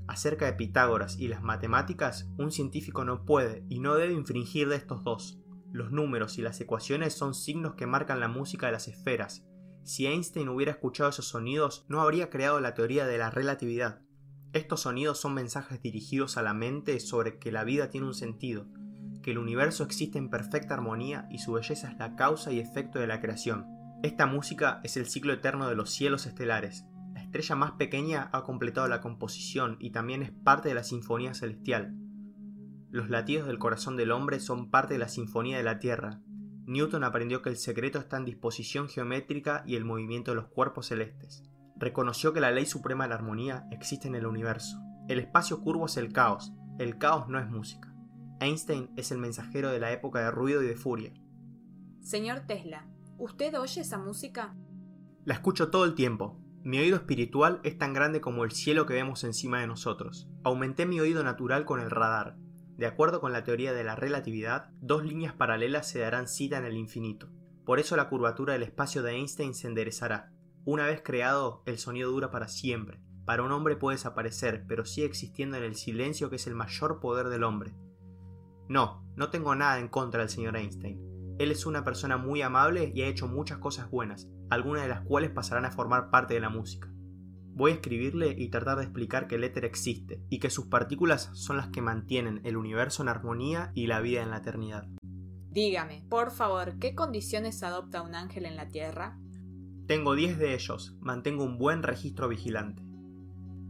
Acerca 0.08 0.46
de 0.46 0.54
Pitágoras 0.54 1.20
y 1.20 1.28
las 1.28 1.44
matemáticas, 1.44 2.30
un 2.38 2.52
científico 2.52 3.04
no 3.04 3.26
puede 3.26 3.66
y 3.68 3.80
no 3.80 3.96
debe 3.96 4.14
infringir 4.14 4.70
de 4.70 4.78
estos 4.78 5.04
dos. 5.04 5.40
Los 5.74 5.92
números 5.92 6.38
y 6.38 6.42
las 6.42 6.60
ecuaciones 6.62 7.14
son 7.14 7.34
signos 7.34 7.76
que 7.76 7.86
marcan 7.86 8.22
la 8.22 8.30
música 8.30 8.68
de 8.68 8.72
las 8.72 8.88
esferas. 8.88 9.46
Si 9.84 10.08
Einstein 10.08 10.48
hubiera 10.48 10.72
escuchado 10.72 11.10
esos 11.10 11.28
sonidos, 11.28 11.86
no 11.90 12.00
habría 12.02 12.30
creado 12.30 12.62
la 12.62 12.74
teoría 12.74 13.06
de 13.06 13.18
la 13.18 13.30
relatividad. 13.30 14.02
Estos 14.54 14.82
sonidos 14.82 15.20
son 15.20 15.34
mensajes 15.34 15.82
dirigidos 15.82 16.38
a 16.38 16.42
la 16.42 16.54
mente 16.54 17.02
sobre 17.02 17.38
que 17.38 17.52
la 17.52 17.66
vida 17.66 17.90
tiene 17.90 18.08
un 18.08 18.14
sentido, 18.14 18.68
que 19.28 19.32
el 19.32 19.40
universo 19.40 19.84
existe 19.84 20.18
en 20.18 20.30
perfecta 20.30 20.74
armonía 20.74 21.28
y 21.30 21.40
su 21.40 21.52
belleza 21.52 21.92
es 21.92 21.98
la 21.98 22.16
causa 22.16 22.54
y 22.54 22.62
efecto 22.62 22.98
de 22.98 23.08
la 23.08 23.20
creación. 23.20 23.68
Esta 24.02 24.26
música 24.26 24.80
es 24.86 24.96
el 24.96 25.06
ciclo 25.06 25.34
eterno 25.34 25.68
de 25.68 25.76
los 25.76 25.90
cielos 25.90 26.26
estelares. 26.26 26.86
La 27.14 27.24
estrella 27.24 27.56
más 27.58 27.74
pequeña 27.74 28.30
ha 28.32 28.46
completado 28.46 28.88
la 28.88 29.02
composición 29.02 29.76
y 29.82 29.90
también 29.92 30.24
es 30.24 30.32
parte 30.32 30.70
de 30.70 30.76
la 30.76 30.86
sinfonía 30.86 31.34
celestial. 31.34 31.94
Los 32.90 33.10
latidos 33.10 33.48
del 33.48 33.60
corazón 33.60 33.98
del 33.98 34.14
hombre 34.14 34.40
son 34.40 34.72
parte 34.72 34.94
de 34.94 35.00
la 35.02 35.10
sinfonía 35.10 35.58
de 35.58 35.64
la 35.64 35.80
Tierra. 35.80 36.22
Newton 36.66 37.04
aprendió 37.04 37.42
que 37.42 37.50
el 37.50 37.58
secreto 37.58 38.00
está 38.00 38.16
en 38.16 38.24
disposición 38.24 38.88
geométrica 38.88 39.62
y 39.68 39.76
el 39.76 39.84
movimiento 39.84 40.32
de 40.32 40.36
los 40.36 40.48
cuerpos 40.48 40.88
celestes. 40.88 41.44
Reconoció 41.76 42.32
que 42.32 42.40
la 42.40 42.52
ley 42.52 42.66
suprema 42.66 43.04
de 43.04 43.10
la 43.10 43.16
armonía 43.16 43.68
existe 43.72 44.08
en 44.08 44.16
el 44.16 44.26
universo. 44.26 44.80
El 45.10 45.20
espacio 45.20 45.60
curvo 45.60 45.88
es 45.88 45.98
el 45.98 46.14
caos. 46.14 46.54
El 46.80 46.98
caos 46.98 47.28
no 47.28 47.40
es 47.40 47.50
música. 47.50 47.94
Einstein 48.40 48.90
es 48.96 49.12
el 49.12 49.18
mensajero 49.18 49.70
de 49.72 49.80
la 49.80 49.92
época 49.92 50.20
de 50.20 50.32
ruido 50.32 50.64
y 50.64 50.68
de 50.68 50.76
furia. 50.76 51.14
Señor 52.02 52.42
Tesla, 52.48 52.88
¿usted 53.18 53.58
oye 53.60 53.82
esa 53.82 53.98
música? 53.98 54.56
La 55.26 55.34
escucho 55.34 55.70
todo 55.70 55.86
el 55.86 55.96
tiempo. 55.96 56.40
Mi 56.64 56.80
oído 56.80 56.98
espiritual 56.98 57.60
es 57.64 57.78
tan 57.78 57.94
grande 57.94 58.22
como 58.22 58.44
el 58.44 58.52
cielo 58.52 58.86
que 58.86 58.94
vemos 58.94 59.24
encima 59.24 59.60
de 59.60 59.68
nosotros. 59.68 60.30
Aumenté 60.44 60.86
mi 60.86 61.00
oído 61.00 61.24
natural 61.24 61.66
con 61.66 61.80
el 61.80 61.90
radar. 61.90 62.38
De 62.78 62.86
acuerdo 62.86 63.22
con 63.22 63.34
la 63.34 63.44
teoría 63.44 63.74
de 63.74 63.84
la 63.84 63.96
relatividad, 63.96 64.70
dos 64.82 65.04
líneas 65.04 65.34
paralelas 65.34 65.90
se 65.90 66.00
darán 66.00 66.28
cita 66.28 66.58
en 66.58 66.66
el 66.66 66.78
infinito. 66.78 67.30
Por 67.66 67.80
eso 67.80 67.96
la 67.98 68.08
curvatura 68.08 68.54
del 68.54 68.64
espacio 68.64 69.04
de 69.04 69.14
Einstein 69.14 69.54
se 69.54 69.68
enderezará. 69.68 70.32
Una 70.64 70.86
vez 70.86 71.02
creado, 71.04 71.64
el 71.66 71.78
sonido 71.78 72.12
dura 72.12 72.32
para 72.32 72.48
siempre. 72.48 73.00
Para 73.26 73.44
un 73.44 73.52
hombre 73.52 73.76
puede 73.76 73.98
desaparecer, 73.98 74.66
pero 74.68 74.86
sigue 74.86 75.08
existiendo 75.08 75.58
en 75.58 75.64
el 75.64 75.76
silencio 75.76 76.30
que 76.30 76.38
es 76.38 76.48
el 76.48 76.56
mayor 76.56 77.00
poder 77.00 77.28
del 77.28 77.44
hombre. 77.44 77.74
No, 78.70 79.04
no 79.16 79.30
tengo 79.30 79.56
nada 79.56 79.80
en 79.80 79.88
contra 79.88 80.22
del 80.22 80.30
señor 80.30 80.58
Einstein. 80.58 81.36
Él 81.40 81.52
es 81.52 81.66
una 81.66 81.84
persona 81.84 82.18
muy 82.18 82.42
amable 82.42 82.92
y 82.94 83.04
ha 83.04 83.08
hecho 83.08 83.28
muchas 83.28 83.60
cosas 83.60 83.90
buenas, 83.90 84.28
algunas 84.50 84.84
de 84.84 84.90
las 84.90 85.02
cuales 85.02 85.32
pasarán 85.32 85.66
a 85.66 85.72
formar 85.72 86.10
parte 86.10 86.34
de 86.34 86.40
la 86.40 86.50
música. 86.50 86.90
Voy 87.54 87.72
a 87.72 87.76
escribirle 87.76 88.36
y 88.38 88.50
tratar 88.50 88.78
de 88.78 88.84
explicar 88.84 89.28
que 89.28 89.36
el 89.36 89.44
éter 89.44 89.66
existe 89.66 90.22
y 90.30 90.40
que 90.40 90.50
sus 90.50 90.66
partículas 90.68 91.30
son 91.34 91.58
las 91.58 91.70
que 91.70 91.82
mantienen 91.82 92.42
el 92.44 92.58
universo 92.58 93.02
en 93.02 93.10
armonía 93.10 93.72
y 93.74 93.88
la 93.88 94.00
vida 94.00 94.22
en 94.22 94.32
la 94.32 94.38
eternidad. 94.38 94.88
Dígame, 95.50 96.06
por 96.10 96.32
favor, 96.32 96.78
¿qué 96.78 96.94
condiciones 96.94 97.64
adopta 97.64 98.04
un 98.04 98.14
ángel 98.14 98.46
en 98.46 98.56
la 98.56 98.68
Tierra? 98.68 99.18
Tengo 99.88 100.16
10 100.16 100.38
de 100.38 100.54
ellos. 100.54 100.96
Mantengo 101.00 101.46
un 101.46 101.58
buen 101.58 101.82
registro 101.82 102.28
vigilante. 102.28 102.84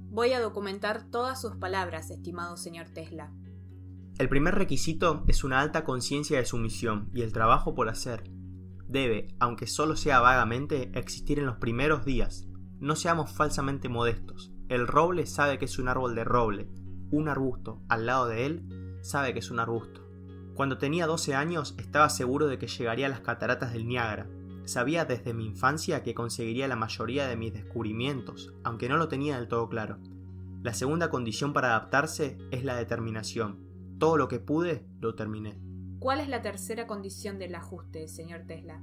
Voy 0.10 0.34
a 0.34 0.42
documentar 0.42 1.10
todas 1.12 1.40
sus 1.40 1.56
palabras, 1.58 2.10
estimado 2.10 2.58
señor 2.58 2.90
Tesla. 2.90 3.32
El 4.20 4.30
primer 4.30 4.56
requisito 4.56 5.24
es 5.28 5.44
una 5.44 5.62
alta 5.62 5.84
conciencia 5.84 6.40
de 6.40 6.46
su 6.46 6.58
misión 6.58 7.12
y 7.14 7.22
el 7.22 7.32
trabajo 7.32 7.76
por 7.76 7.88
hacer. 7.88 8.24
Debe, 8.88 9.28
aunque 9.40 9.68
solo 9.68 9.96
sea 9.96 10.20
vagamente, 10.20 10.90
existir 10.96 11.38
en 11.38 11.46
los 11.46 11.58
primeros 11.58 12.04
días. 12.04 12.48
No 12.80 12.96
seamos 12.96 13.32
falsamente 13.32 13.90
modestos. 13.90 14.52
El 14.70 14.88
roble 14.88 15.28
sabe 15.28 15.60
que 15.60 15.66
es 15.66 15.78
un 15.78 15.88
árbol 15.88 16.16
de 16.16 16.24
roble. 16.24 16.68
Un 17.12 17.30
arbusto 17.30 17.84
al 17.90 18.08
lado 18.08 18.28
de 18.28 18.48
él 18.48 18.98
sabe 19.04 19.34
que 19.34 19.40
es 19.40 19.52
un 19.52 19.60
arbusto. 19.60 20.10
Cuando 20.56 20.80
tenía 20.80 21.06
12 21.06 21.36
años 21.36 21.76
estaba 21.78 22.10
seguro 22.10 22.48
de 22.48 22.58
que 22.58 22.68
llegaría 22.68 23.06
a 23.06 23.10
las 23.10 23.20
cataratas 23.20 23.72
del 23.72 23.88
Niágara. 23.88 24.28
Sabía 24.66 25.06
desde 25.06 25.36
mi 25.36 25.46
infancia 25.46 26.02
que 26.02 26.16
conseguiría 26.16 26.68
la 26.68 26.76
mayoría 26.76 27.28
de 27.28 27.38
mis 27.38 27.54
descubrimientos, 27.54 28.52
aunque 28.64 28.90
no 28.90 28.98
lo 28.98 29.10
tenía 29.10 29.38
del 29.38 29.48
todo 29.48 29.70
claro. 29.70 30.00
La 30.64 30.74
segunda 30.74 31.12
condición 31.12 31.54
para 31.54 31.70
adaptarse 31.70 32.40
es 32.50 32.64
la 32.64 32.76
determinación. 32.76 33.67
Todo 33.98 34.18
lo 34.18 34.28
que 34.28 34.40
pude, 34.40 34.86
lo 35.00 35.16
terminé. 35.16 35.60
¿Cuál 36.00 36.20
es 36.20 36.30
la 36.30 36.42
tercera 36.42 36.88
condición 36.88 37.40
del 37.40 37.56
ajuste, 37.56 38.08
señor 38.08 38.42
Tesla? 38.48 38.82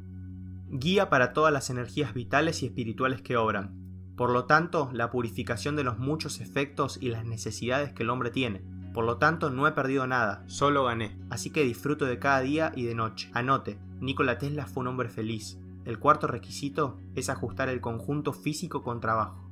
Guía 0.69 1.09
para 1.09 1.33
todas 1.33 1.53
las 1.53 1.71
energías 1.71 2.15
vitales 2.15 2.63
y 2.63 2.67
espirituales 2.67 3.23
que 3.23 3.37
obran. 3.37 3.81
Por 4.17 4.31
lo 4.31 4.47
tanto, 4.47 4.91
la 4.93 5.11
purificación 5.11 5.77
de 5.77 5.85
los 5.85 5.99
muchos 5.99 6.41
efectos 6.41 6.99
y 7.01 7.11
las 7.11 7.25
necesidades 7.25 7.93
que 7.93 8.03
el 8.03 8.11
hombre 8.11 8.31
tiene 8.31 8.63
por 8.95 9.05
lo 9.05 9.19
tanto, 9.19 9.51
no 9.51 9.67
he 9.67 9.73
perdido 9.73 10.07
nada, 10.07 10.45
solo 10.47 10.85
gané. 10.85 11.19
Así 11.29 11.51
que 11.51 11.65
disfruto 11.65 12.05
de 12.05 12.21
cada 12.21 12.41
día 12.41 12.73
y 12.77 12.85
de 12.85 12.95
noche. 12.95 13.29
Anote, 13.35 13.77
Nikola 13.99 14.39
Tesla 14.39 14.67
fue 14.67 14.83
un 14.83 14.87
hombre 14.87 15.09
feliz. 15.09 15.59
El 15.85 15.99
cuarto 15.99 16.29
requisito 16.29 16.97
es 17.17 17.29
ajustar 17.29 17.69
el 17.69 17.81
conjunto 17.81 18.33
físico 18.33 18.85
con 18.85 19.01
trabajo. 19.01 19.51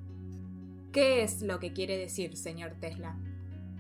¿Qué 0.92 1.24
es 1.24 1.42
lo 1.42 1.58
que 1.58 1.72
quiere 1.72 1.98
decir, 1.98 2.36
señor 2.36 2.74
Tesla? 2.78 3.18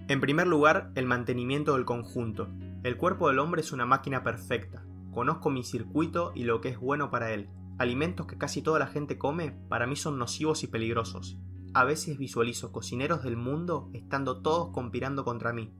En 0.08 0.20
primer 0.20 0.46
lugar, 0.46 0.90
el 0.94 1.06
mantenimiento 1.06 1.74
del 1.74 1.84
conjunto. 1.84 2.48
El 2.82 2.96
cuerpo 2.96 3.28
del 3.28 3.38
hombre 3.38 3.60
es 3.60 3.72
una 3.72 3.86
máquina 3.86 4.24
perfecta. 4.24 4.84
Conozco 5.12 5.50
mi 5.50 5.62
circuito 5.62 6.32
y 6.34 6.44
lo 6.44 6.60
que 6.60 6.70
es 6.70 6.78
bueno 6.78 7.10
para 7.10 7.32
él. 7.32 7.48
Alimentos 7.78 8.26
que 8.26 8.38
casi 8.38 8.62
toda 8.62 8.78
la 8.78 8.88
gente 8.88 9.18
come 9.18 9.52
para 9.68 9.86
mí 9.86 9.96
son 9.96 10.18
nocivos 10.18 10.64
y 10.64 10.66
peligrosos. 10.66 11.38
A 11.74 11.84
veces 11.84 12.18
visualizo 12.18 12.72
cocineros 12.72 13.22
del 13.22 13.36
mundo 13.36 13.90
estando 13.92 14.42
todos 14.42 14.70
conspirando 14.72 15.24
contra 15.24 15.52
mí. 15.52 15.72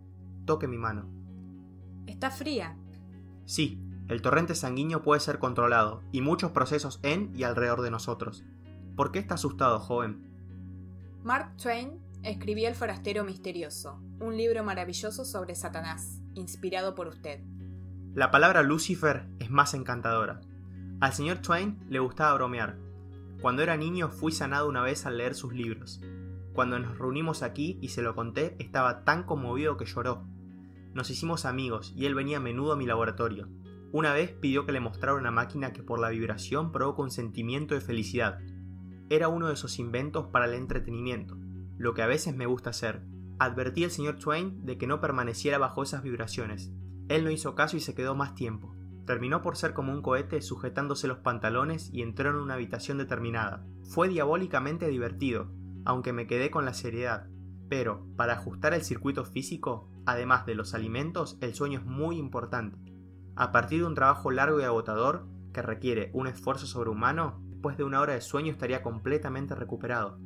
Toque 0.46 0.68
mi 0.68 0.78
mano. 0.78 1.10
¿Está 2.06 2.30
fría? 2.30 2.76
Sí, 3.44 3.82
el 4.08 4.22
torrente 4.22 4.54
sanguíneo 4.54 5.02
puede 5.02 5.20
ser 5.20 5.38
controlado 5.38 6.02
y 6.12 6.20
muchos 6.20 6.52
procesos 6.52 7.00
en 7.02 7.32
y 7.34 7.42
alrededor 7.42 7.82
de 7.82 7.90
nosotros. 7.90 8.44
¿Por 8.96 9.12
qué 9.12 9.18
está 9.18 9.34
asustado, 9.34 9.80
joven? 9.80 10.28
Mark 11.22 11.56
Twain 11.56 12.01
escribió 12.22 12.68
El 12.68 12.74
forastero 12.74 13.24
misterioso, 13.24 14.00
un 14.20 14.36
libro 14.36 14.62
maravilloso 14.62 15.24
sobre 15.24 15.54
Satanás, 15.56 16.20
inspirado 16.34 16.94
por 16.94 17.08
usted. 17.08 17.40
La 18.14 18.30
palabra 18.30 18.62
Lucifer 18.62 19.26
es 19.40 19.50
más 19.50 19.74
encantadora. 19.74 20.40
Al 21.00 21.12
señor 21.12 21.38
Twain 21.38 21.78
le 21.88 21.98
gustaba 21.98 22.34
bromear, 22.34 22.78
cuando 23.40 23.62
era 23.62 23.76
niño 23.76 24.08
fui 24.08 24.30
sanado 24.30 24.68
una 24.68 24.82
vez 24.82 25.04
al 25.04 25.18
leer 25.18 25.34
sus 25.34 25.52
libros. 25.52 26.00
Cuando 26.52 26.78
nos 26.78 26.96
reunimos 26.96 27.42
aquí 27.42 27.76
y 27.80 27.88
se 27.88 28.02
lo 28.02 28.14
conté, 28.14 28.54
estaba 28.60 29.04
tan 29.04 29.24
conmovido 29.24 29.76
que 29.76 29.86
lloró. 29.86 30.24
Nos 30.94 31.10
hicimos 31.10 31.44
amigos 31.44 31.92
y 31.96 32.06
él 32.06 32.14
venía 32.14 32.36
a 32.36 32.40
menudo 32.40 32.72
a 32.72 32.76
mi 32.76 32.86
laboratorio. 32.86 33.48
Una 33.90 34.12
vez 34.12 34.30
pidió 34.30 34.64
que 34.64 34.72
le 34.72 34.78
mostrara 34.78 35.18
una 35.18 35.32
máquina 35.32 35.72
que 35.72 35.82
por 35.82 35.98
la 35.98 36.10
vibración 36.10 36.70
provoca 36.70 37.02
un 37.02 37.10
sentimiento 37.10 37.74
de 37.74 37.80
felicidad. 37.80 38.38
Era 39.10 39.26
uno 39.26 39.48
de 39.48 39.54
esos 39.54 39.80
inventos 39.80 40.26
para 40.28 40.46
el 40.46 40.54
entretenimiento, 40.54 41.36
lo 41.78 41.94
que 41.94 42.02
a 42.02 42.06
veces 42.06 42.34
me 42.34 42.46
gusta 42.46 42.70
hacer. 42.70 43.02
Advertí 43.38 43.84
al 43.84 43.90
señor 43.90 44.18
Twain 44.18 44.64
de 44.64 44.78
que 44.78 44.86
no 44.86 45.00
permaneciera 45.00 45.58
bajo 45.58 45.82
esas 45.82 46.02
vibraciones. 46.02 46.72
Él 47.08 47.24
no 47.24 47.30
hizo 47.30 47.54
caso 47.54 47.76
y 47.76 47.80
se 47.80 47.94
quedó 47.94 48.14
más 48.14 48.34
tiempo. 48.34 48.74
Terminó 49.06 49.42
por 49.42 49.56
ser 49.56 49.74
como 49.74 49.92
un 49.92 50.02
cohete 50.02 50.40
sujetándose 50.42 51.08
los 51.08 51.18
pantalones 51.18 51.90
y 51.92 52.02
entró 52.02 52.30
en 52.30 52.36
una 52.36 52.54
habitación 52.54 52.98
determinada. 52.98 53.66
Fue 53.82 54.08
diabólicamente 54.08 54.88
divertido, 54.88 55.50
aunque 55.84 56.12
me 56.12 56.26
quedé 56.26 56.50
con 56.50 56.64
la 56.64 56.72
seriedad. 56.72 57.26
Pero, 57.68 58.06
para 58.16 58.34
ajustar 58.34 58.74
el 58.74 58.82
circuito 58.82 59.24
físico, 59.24 59.90
además 60.06 60.46
de 60.46 60.54
los 60.54 60.74
alimentos, 60.74 61.38
el 61.40 61.54
sueño 61.54 61.80
es 61.80 61.84
muy 61.84 62.16
importante. 62.16 62.78
A 63.34 63.50
partir 63.50 63.80
de 63.80 63.86
un 63.86 63.94
trabajo 63.94 64.30
largo 64.30 64.60
y 64.60 64.64
agotador, 64.64 65.26
que 65.52 65.62
requiere 65.62 66.10
un 66.12 66.26
esfuerzo 66.26 66.66
sobrehumano, 66.66 67.42
después 67.48 67.76
de 67.76 67.84
una 67.84 68.00
hora 68.00 68.14
de 68.14 68.20
sueño 68.20 68.52
estaría 68.52 68.82
completamente 68.82 69.54
recuperado. 69.54 70.18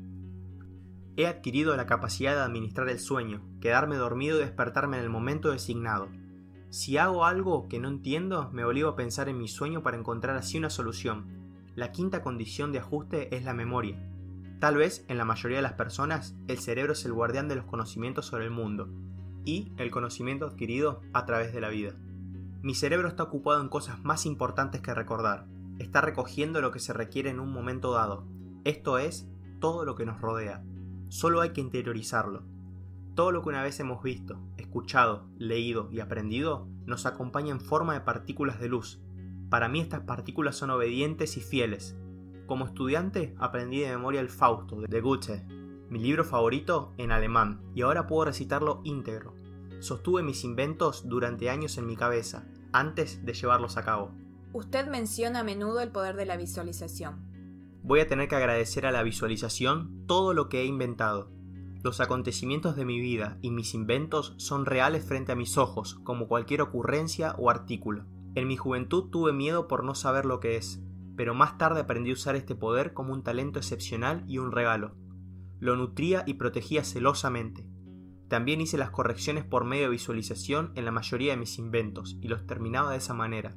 He 1.18 1.26
adquirido 1.26 1.74
la 1.76 1.86
capacidad 1.86 2.34
de 2.34 2.42
administrar 2.42 2.90
el 2.90 2.98
sueño, 2.98 3.42
quedarme 3.60 3.96
dormido 3.96 4.36
y 4.36 4.40
despertarme 4.40 4.98
en 4.98 5.04
el 5.04 5.08
momento 5.08 5.50
designado. 5.50 6.08
Si 6.68 6.98
hago 6.98 7.24
algo 7.24 7.68
que 7.68 7.78
no 7.78 7.88
entiendo, 7.88 8.50
me 8.52 8.64
obligo 8.64 8.90
a 8.90 8.96
pensar 8.96 9.30
en 9.30 9.38
mi 9.38 9.48
sueño 9.48 9.82
para 9.82 9.96
encontrar 9.96 10.36
así 10.36 10.58
una 10.58 10.68
solución. 10.68 11.24
La 11.74 11.90
quinta 11.90 12.22
condición 12.22 12.70
de 12.70 12.80
ajuste 12.80 13.34
es 13.34 13.44
la 13.44 13.54
memoria. 13.54 13.98
Tal 14.60 14.76
vez, 14.76 15.06
en 15.08 15.16
la 15.16 15.24
mayoría 15.24 15.58
de 15.58 15.62
las 15.62 15.72
personas, 15.72 16.36
el 16.48 16.58
cerebro 16.58 16.92
es 16.92 17.04
el 17.06 17.14
guardián 17.14 17.48
de 17.48 17.56
los 17.56 17.64
conocimientos 17.64 18.26
sobre 18.26 18.44
el 18.44 18.50
mundo 18.50 18.88
y 19.46 19.72
el 19.78 19.90
conocimiento 19.90 20.44
adquirido 20.44 21.00
a 21.14 21.24
través 21.24 21.54
de 21.54 21.62
la 21.62 21.70
vida. 21.70 21.94
Mi 22.62 22.74
cerebro 22.74 23.08
está 23.08 23.22
ocupado 23.22 23.62
en 23.62 23.68
cosas 23.68 24.02
más 24.04 24.26
importantes 24.26 24.82
que 24.82 24.92
recordar. 24.92 25.46
Está 25.78 26.02
recogiendo 26.02 26.60
lo 26.60 26.72
que 26.72 26.80
se 26.80 26.92
requiere 26.92 27.30
en 27.30 27.40
un 27.40 27.52
momento 27.52 27.92
dado. 27.92 28.26
Esto 28.64 28.98
es 28.98 29.26
todo 29.60 29.84
lo 29.84 29.94
que 29.94 30.04
nos 30.04 30.20
rodea. 30.20 30.62
Solo 31.08 31.40
hay 31.40 31.50
que 31.50 31.60
interiorizarlo. 31.60 32.42
Todo 33.14 33.32
lo 33.32 33.42
que 33.42 33.48
una 33.48 33.62
vez 33.62 33.80
hemos 33.80 34.02
visto, 34.02 34.38
escuchado, 34.56 35.26
leído 35.38 35.88
y 35.90 36.00
aprendido 36.00 36.68
nos 36.84 37.06
acompaña 37.06 37.52
en 37.52 37.60
forma 37.60 37.94
de 37.94 38.00
partículas 38.00 38.60
de 38.60 38.68
luz. 38.68 39.00
Para 39.48 39.68
mí 39.68 39.80
estas 39.80 40.02
partículas 40.02 40.56
son 40.56 40.70
obedientes 40.70 41.36
y 41.36 41.40
fieles. 41.40 41.96
Como 42.46 42.66
estudiante 42.66 43.34
aprendí 43.38 43.80
de 43.80 43.88
memoria 43.88 44.20
el 44.20 44.28
Fausto 44.28 44.80
de 44.80 45.00
Goethe, 45.00 45.46
mi 45.88 45.98
libro 45.98 46.24
favorito 46.24 46.94
en 46.98 47.12
alemán, 47.12 47.62
y 47.74 47.82
ahora 47.82 48.06
puedo 48.06 48.24
recitarlo 48.24 48.80
íntegro. 48.84 49.34
Sostuve 49.78 50.22
mis 50.22 50.44
inventos 50.44 51.08
durante 51.08 51.48
años 51.48 51.78
en 51.78 51.86
mi 51.86 51.96
cabeza, 51.96 52.46
antes 52.72 53.24
de 53.24 53.34
llevarlos 53.34 53.76
a 53.76 53.84
cabo. 53.84 54.10
Usted 54.52 54.88
menciona 54.88 55.40
a 55.40 55.44
menudo 55.44 55.80
el 55.80 55.90
poder 55.90 56.16
de 56.16 56.26
la 56.26 56.36
visualización. 56.36 57.35
Voy 57.86 58.00
a 58.00 58.06
tener 58.06 58.28
que 58.28 58.36
agradecer 58.36 58.84
a 58.84 58.92
la 58.92 59.02
visualización 59.02 60.04
todo 60.06 60.34
lo 60.34 60.48
que 60.50 60.60
he 60.60 60.64
inventado, 60.66 61.30
los 61.86 62.00
acontecimientos 62.00 62.74
de 62.74 62.84
mi 62.84 62.98
vida 62.98 63.38
y 63.42 63.52
mis 63.52 63.72
inventos 63.72 64.34
son 64.38 64.66
reales 64.66 65.04
frente 65.04 65.30
a 65.30 65.36
mis 65.36 65.56
ojos, 65.56 66.00
como 66.02 66.26
cualquier 66.26 66.60
ocurrencia 66.62 67.36
o 67.38 67.48
artículo. 67.48 68.06
En 68.34 68.48
mi 68.48 68.56
juventud 68.56 69.08
tuve 69.10 69.32
miedo 69.32 69.68
por 69.68 69.84
no 69.84 69.94
saber 69.94 70.24
lo 70.24 70.40
que 70.40 70.56
es, 70.56 70.82
pero 71.16 71.32
más 71.32 71.58
tarde 71.58 71.78
aprendí 71.78 72.10
a 72.10 72.14
usar 72.14 72.34
este 72.34 72.56
poder 72.56 72.92
como 72.92 73.12
un 73.12 73.22
talento 73.22 73.60
excepcional 73.60 74.24
y 74.26 74.38
un 74.38 74.50
regalo. 74.50 74.96
Lo 75.60 75.76
nutría 75.76 76.24
y 76.26 76.34
protegía 76.34 76.82
celosamente. 76.82 77.68
También 78.26 78.60
hice 78.60 78.78
las 78.78 78.90
correcciones 78.90 79.44
por 79.44 79.64
medio 79.64 79.84
de 79.84 79.90
visualización 79.90 80.72
en 80.74 80.86
la 80.86 80.90
mayoría 80.90 81.34
de 81.34 81.38
mis 81.38 81.56
inventos 81.56 82.18
y 82.20 82.26
los 82.26 82.48
terminaba 82.48 82.90
de 82.90 82.96
esa 82.96 83.14
manera. 83.14 83.54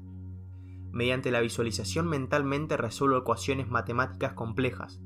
Mediante 0.92 1.32
la 1.32 1.42
visualización 1.42 2.08
mentalmente 2.08 2.78
resuelvo 2.78 3.18
ecuaciones 3.18 3.70
matemáticas 3.70 4.34
complejas, 4.34 5.00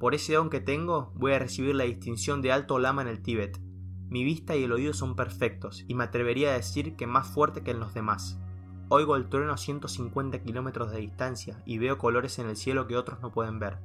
por 0.00 0.14
ese 0.14 0.32
don 0.32 0.48
que 0.48 0.60
tengo, 0.60 1.12
voy 1.14 1.34
a 1.34 1.38
recibir 1.38 1.74
la 1.74 1.84
distinción 1.84 2.40
de 2.40 2.52
alto 2.52 2.78
lama 2.78 3.02
en 3.02 3.08
el 3.08 3.20
Tíbet. 3.20 3.60
Mi 4.08 4.24
vista 4.24 4.56
y 4.56 4.64
el 4.64 4.72
oído 4.72 4.94
son 4.94 5.14
perfectos, 5.14 5.84
y 5.88 5.94
me 5.94 6.04
atrevería 6.04 6.48
a 6.48 6.54
decir 6.54 6.96
que 6.96 7.06
más 7.06 7.28
fuerte 7.28 7.62
que 7.62 7.72
en 7.72 7.80
los 7.80 7.92
demás. 7.92 8.40
Oigo 8.88 9.14
el 9.14 9.28
trueno 9.28 9.52
a 9.52 9.58
150 9.58 10.42
kilómetros 10.42 10.90
de 10.90 11.00
distancia 11.00 11.62
y 11.66 11.76
veo 11.76 11.98
colores 11.98 12.38
en 12.38 12.48
el 12.48 12.56
cielo 12.56 12.86
que 12.86 12.96
otros 12.96 13.20
no 13.20 13.30
pueden 13.30 13.58
ver. 13.58 13.76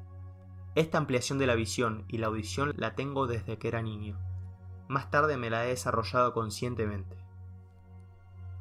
Esta 0.74 0.98
ampliación 0.98 1.38
de 1.38 1.48
la 1.48 1.56
visión 1.56 2.06
y 2.08 2.18
la 2.20 2.28
audición 2.28 2.72
la 2.78 2.96
tengo 2.96 3.28
desde 3.28 3.58
que 3.58 3.68
era 3.68 3.82
niño. 3.82 4.18
Más 4.88 5.12
tarde 5.12 5.36
me 5.36 5.50
la 5.50 5.66
he 5.66 5.70
desarrollado 5.70 6.32
conscientemente. 6.32 7.25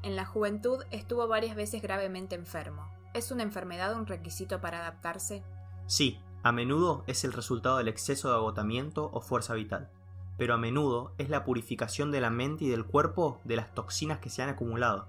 En 0.05 0.17
la 0.17 0.27
juventud 0.27 0.85
estuvo 0.91 1.27
varias 1.29 1.57
veces 1.57 1.81
gravemente 1.81 2.35
enfermo. 2.35 2.87
¿Es 3.15 3.31
una 3.31 3.43
enfermedad 3.43 3.97
un 3.97 4.07
requisito 4.07 4.61
para 4.61 4.81
adaptarse? 4.81 5.43
Sí, 5.87 6.21
a 6.43 6.53
menudo 6.53 7.05
es 7.07 7.25
el 7.25 7.33
resultado 7.33 7.79
del 7.79 7.89
exceso 7.89 8.29
de 8.29 8.35
agotamiento 8.35 9.11
o 9.15 9.23
fuerza 9.23 9.55
vital, 9.55 9.89
pero 10.37 10.53
a 10.53 10.59
menudo 10.59 11.15
es 11.17 11.31
la 11.31 11.43
purificación 11.43 12.13
de 12.13 12.21
la 12.21 12.29
mente 12.29 12.67
y 12.67 12.69
del 12.69 12.85
cuerpo 12.85 13.41
de 13.45 13.57
las 13.57 13.73
toxinas 13.73 14.19
que 14.19 14.29
se 14.29 14.43
han 14.43 14.51
acumulado. 14.51 15.09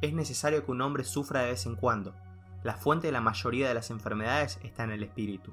Es 0.00 0.12
necesario 0.12 0.64
que 0.64 0.72
un 0.72 0.82
hombre 0.82 1.04
sufra 1.04 1.42
de 1.42 1.50
vez 1.50 1.64
en 1.64 1.76
cuando. 1.76 2.12
La 2.64 2.74
fuente 2.74 3.06
de 3.06 3.12
la 3.12 3.20
mayoría 3.20 3.68
de 3.68 3.74
las 3.74 3.90
enfermedades 3.90 4.58
está 4.64 4.82
en 4.82 4.90
el 4.90 5.04
espíritu. 5.04 5.52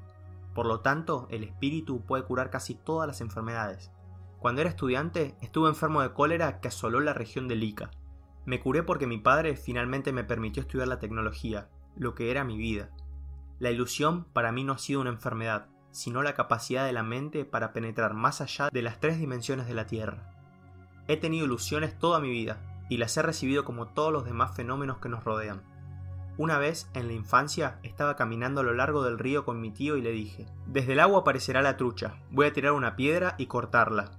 Por 0.56 0.66
lo 0.66 0.80
tanto, 0.80 1.28
el 1.30 1.44
espíritu 1.44 2.02
puede 2.02 2.24
curar 2.24 2.50
casi 2.50 2.74
todas 2.74 3.08
las 3.08 3.22
enfermedades. 3.22 3.92
Cuando 4.40 4.62
era 4.62 4.72
estudiante, 4.72 5.36
estuve 5.40 5.70
enfermo 5.70 6.02
de 6.02 6.14
cólera 6.14 6.60
que 6.62 6.70
asoló 6.70 7.00
la 7.00 7.14
región 7.14 7.48
de 7.48 7.54
Ica. 7.58 7.92
Me 8.46 8.60
curé 8.60 8.84
porque 8.84 9.08
mi 9.08 9.18
padre 9.18 9.56
finalmente 9.56 10.12
me 10.12 10.24
permitió 10.24 10.62
estudiar 10.62 10.88
la 10.88 11.00
tecnología, 11.00 11.70
lo 11.96 12.16
que 12.16 12.32
era 12.32 12.44
mi 12.44 12.58
vida. 12.58 12.90
La 13.60 13.70
ilusión 13.70 14.26
para 14.26 14.52
mí 14.52 14.64
no 14.64 14.74
ha 14.74 14.78
sido 14.78 15.02
una 15.02 15.12
enfermedad, 15.12 15.68
sino 15.92 16.24
la 16.24 16.34
capacidad 16.34 16.86
de 16.86 16.94
la 16.94 17.04
mente 17.04 17.46
para 17.46 17.74
penetrar 17.74 18.14
más 18.14 18.42
allá 18.42 18.70
de 18.72 18.82
las 18.82 19.00
tres 19.00 19.20
dimensiones 19.20 19.68
de 19.68 19.76
la 19.76 19.86
Tierra. 19.86 20.34
He 21.08 21.18
tenido 21.18 21.46
ilusiones 21.46 22.00
toda 22.00 22.20
mi 22.20 22.30
vida, 22.30 22.86
y 22.90 22.98
las 22.98 23.16
he 23.16 23.22
recibido 23.22 23.64
como 23.64 23.88
todos 23.88 24.12
los 24.12 24.26
demás 24.26 24.56
fenómenos 24.56 24.98
que 24.98 25.10
nos 25.10 25.24
rodean. 25.24 25.62
Una 26.38 26.58
vez, 26.58 26.90
en 26.94 27.08
la 27.08 27.14
infancia, 27.14 27.80
estaba 27.84 28.16
caminando 28.16 28.62
a 28.62 28.64
lo 28.64 28.74
largo 28.74 29.04
del 29.04 29.20
río 29.20 29.46
con 29.46 29.62
mi 29.62 29.70
tío 29.72 29.96
y 29.96 30.02
le 30.02 30.12
dije, 30.12 30.48
desde 30.66 30.94
el 30.94 31.00
agua 31.00 31.20
aparecerá 31.20 31.62
la 31.62 31.78
trucha, 31.78 32.16
voy 32.32 32.48
a 32.48 32.54
tirar 32.54 32.72
una 32.72 32.96
piedra 32.96 33.36
y 33.38 33.46
cortarla. 33.46 34.12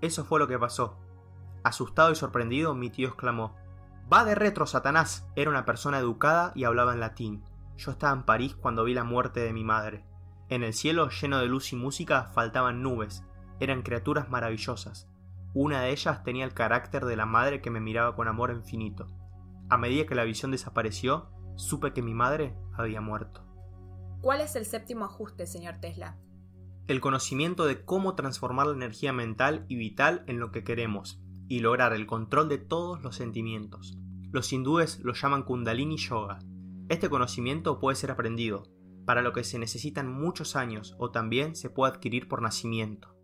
Eso 0.00 0.24
fue 0.24 0.38
lo 0.38 0.46
que 0.46 0.58
pasó. 0.58 0.98
Asustado 1.68 2.10
y 2.10 2.14
sorprendido, 2.14 2.74
mi 2.74 2.88
tío 2.88 3.08
exclamó, 3.08 3.54
Va 4.10 4.24
de 4.24 4.34
retro, 4.34 4.66
Satanás. 4.66 5.28
Era 5.36 5.50
una 5.50 5.66
persona 5.66 5.98
educada 5.98 6.50
y 6.54 6.64
hablaba 6.64 6.94
en 6.94 7.00
latín. 7.00 7.44
Yo 7.76 7.90
estaba 7.90 8.14
en 8.14 8.22
París 8.22 8.54
cuando 8.54 8.84
vi 8.84 8.94
la 8.94 9.04
muerte 9.04 9.40
de 9.40 9.52
mi 9.52 9.64
madre. 9.64 10.06
En 10.48 10.62
el 10.62 10.72
cielo, 10.72 11.10
lleno 11.10 11.38
de 11.38 11.46
luz 11.46 11.74
y 11.74 11.76
música, 11.76 12.24
faltaban 12.32 12.82
nubes. 12.82 13.22
Eran 13.60 13.82
criaturas 13.82 14.30
maravillosas. 14.30 15.10
Una 15.52 15.82
de 15.82 15.90
ellas 15.90 16.24
tenía 16.24 16.46
el 16.46 16.54
carácter 16.54 17.04
de 17.04 17.16
la 17.16 17.26
madre 17.26 17.60
que 17.60 17.68
me 17.70 17.80
miraba 17.80 18.16
con 18.16 18.28
amor 18.28 18.50
infinito. 18.50 19.06
A 19.68 19.76
medida 19.76 20.06
que 20.06 20.14
la 20.14 20.24
visión 20.24 20.50
desapareció, 20.50 21.28
supe 21.56 21.92
que 21.92 22.00
mi 22.00 22.14
madre 22.14 22.56
había 22.78 23.02
muerto. 23.02 23.44
¿Cuál 24.22 24.40
es 24.40 24.56
el 24.56 24.64
séptimo 24.64 25.04
ajuste, 25.04 25.46
señor 25.46 25.80
Tesla? 25.82 26.16
El 26.86 27.02
conocimiento 27.02 27.66
de 27.66 27.84
cómo 27.84 28.14
transformar 28.14 28.68
la 28.68 28.72
energía 28.72 29.12
mental 29.12 29.66
y 29.68 29.76
vital 29.76 30.24
en 30.28 30.40
lo 30.40 30.50
que 30.50 30.64
queremos, 30.64 31.20
y 31.48 31.60
lograr 31.60 31.92
el 31.92 32.06
control 32.06 32.48
de 32.48 32.58
todos 32.58 33.02
los 33.02 33.16
sentimientos. 33.16 33.98
Los 34.30 34.52
hindúes 34.52 35.00
lo 35.00 35.14
llaman 35.14 35.42
Kundalini 35.42 35.96
Yoga. 35.96 36.38
Este 36.88 37.08
conocimiento 37.08 37.80
puede 37.80 37.96
ser 37.96 38.10
aprendido, 38.10 38.64
para 39.06 39.22
lo 39.22 39.32
que 39.32 39.42
se 39.42 39.58
necesitan 39.58 40.12
muchos 40.12 40.54
años 40.54 40.94
o 40.98 41.10
también 41.10 41.56
se 41.56 41.70
puede 41.70 41.92
adquirir 41.92 42.28
por 42.28 42.42
nacimiento. 42.42 43.16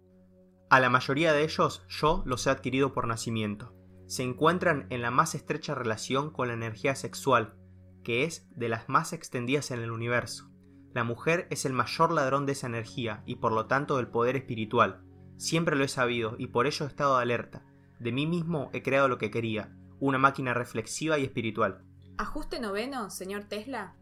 A 0.71 0.81
la 0.81 0.89
mayoría 0.89 1.35
de 1.35 1.45
ellos 1.45 1.85
yo 1.89 2.23
los 2.25 2.47
he 2.47 2.51
adquirido 2.51 2.95
por 2.95 3.07
nacimiento. 3.07 3.75
Se 4.07 4.23
encuentran 4.23 4.87
en 4.89 5.03
la 5.03 5.11
más 5.11 5.35
estrecha 5.35 5.75
relación 5.75 6.31
con 6.31 6.49
la 6.49 6.55
energía 6.55 6.95
sexual, 6.95 7.55
que 8.03 8.25
es 8.25 8.49
de 8.57 8.71
las 8.71 8.89
más 8.89 9.13
extendidas 9.13 9.71
en 9.71 9.81
el 9.81 9.91
universo. 9.91 10.51
La 10.95 11.05
mujer 11.05 11.49
es 11.51 11.65
el 11.65 11.73
mayor 11.73 12.13
ladrón 12.13 12.47
de 12.47 12.53
esa 12.53 12.67
energía 12.67 13.23
y 13.27 13.37
por 13.37 13.53
lo 13.53 13.67
tanto 13.67 13.97
del 13.97 14.09
poder 14.09 14.37
espiritual. 14.37 15.05
Siempre 15.37 15.77
lo 15.77 15.85
he 15.85 15.89
sabido 15.89 16.37
y 16.39 16.47
por 16.47 16.67
ello 16.67 16.87
he 16.87 16.89
estado 16.89 17.17
alerta, 17.17 17.67
de 17.99 18.13
mí 18.13 18.27
mismo 18.27 18.71
he 18.73 18.83
creado 18.83 19.09
lo 19.09 19.19
que 19.19 19.31
quería, 19.31 19.73
una 20.01 20.19
máquina 20.19 20.55
reflexiva 20.55 21.19
y 21.19 21.25
espiritual. 21.25 21.83
¿Ajuste 22.19 22.61
noveno, 22.61 23.11
señor 23.11 23.45
Tesla? 23.45 23.95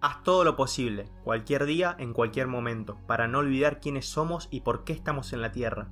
Haz 0.00 0.22
todo 0.22 0.44
lo 0.44 0.56
posible, 0.56 1.10
cualquier 1.24 1.64
día, 1.64 1.96
en 1.98 2.12
cualquier 2.12 2.46
momento, 2.46 2.98
para 3.06 3.26
no 3.26 3.38
olvidar 3.38 3.80
quiénes 3.80 4.06
somos 4.06 4.48
y 4.50 4.60
por 4.60 4.84
qué 4.84 4.92
estamos 4.92 5.32
en 5.32 5.40
la 5.40 5.52
Tierra. 5.52 5.90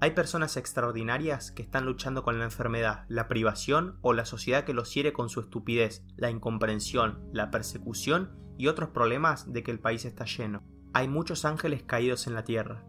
Hay 0.00 0.12
personas 0.12 0.56
extraordinarias 0.56 1.52
que 1.52 1.62
están 1.62 1.84
luchando 1.84 2.22
con 2.22 2.38
la 2.38 2.44
enfermedad, 2.44 3.04
la 3.08 3.28
privación 3.28 3.98
o 4.00 4.14
la 4.14 4.24
sociedad 4.24 4.64
que 4.64 4.72
los 4.72 4.94
hiere 4.94 5.12
con 5.12 5.28
su 5.28 5.40
estupidez, 5.40 6.04
la 6.16 6.30
incomprensión, 6.30 7.28
la 7.32 7.50
persecución 7.50 8.38
y 8.56 8.68
otros 8.68 8.90
problemas 8.90 9.52
de 9.52 9.62
que 9.62 9.70
el 9.70 9.80
país 9.80 10.04
está 10.04 10.24
lleno. 10.24 10.62
Hay 10.94 11.08
muchos 11.08 11.44
ángeles 11.44 11.82
caídos 11.82 12.26
en 12.26 12.34
la 12.34 12.44
Tierra. 12.44 12.84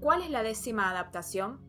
¿Cuál 0.00 0.22
es 0.22 0.30
la 0.30 0.42
décima 0.42 0.90
adaptación? 0.90 1.60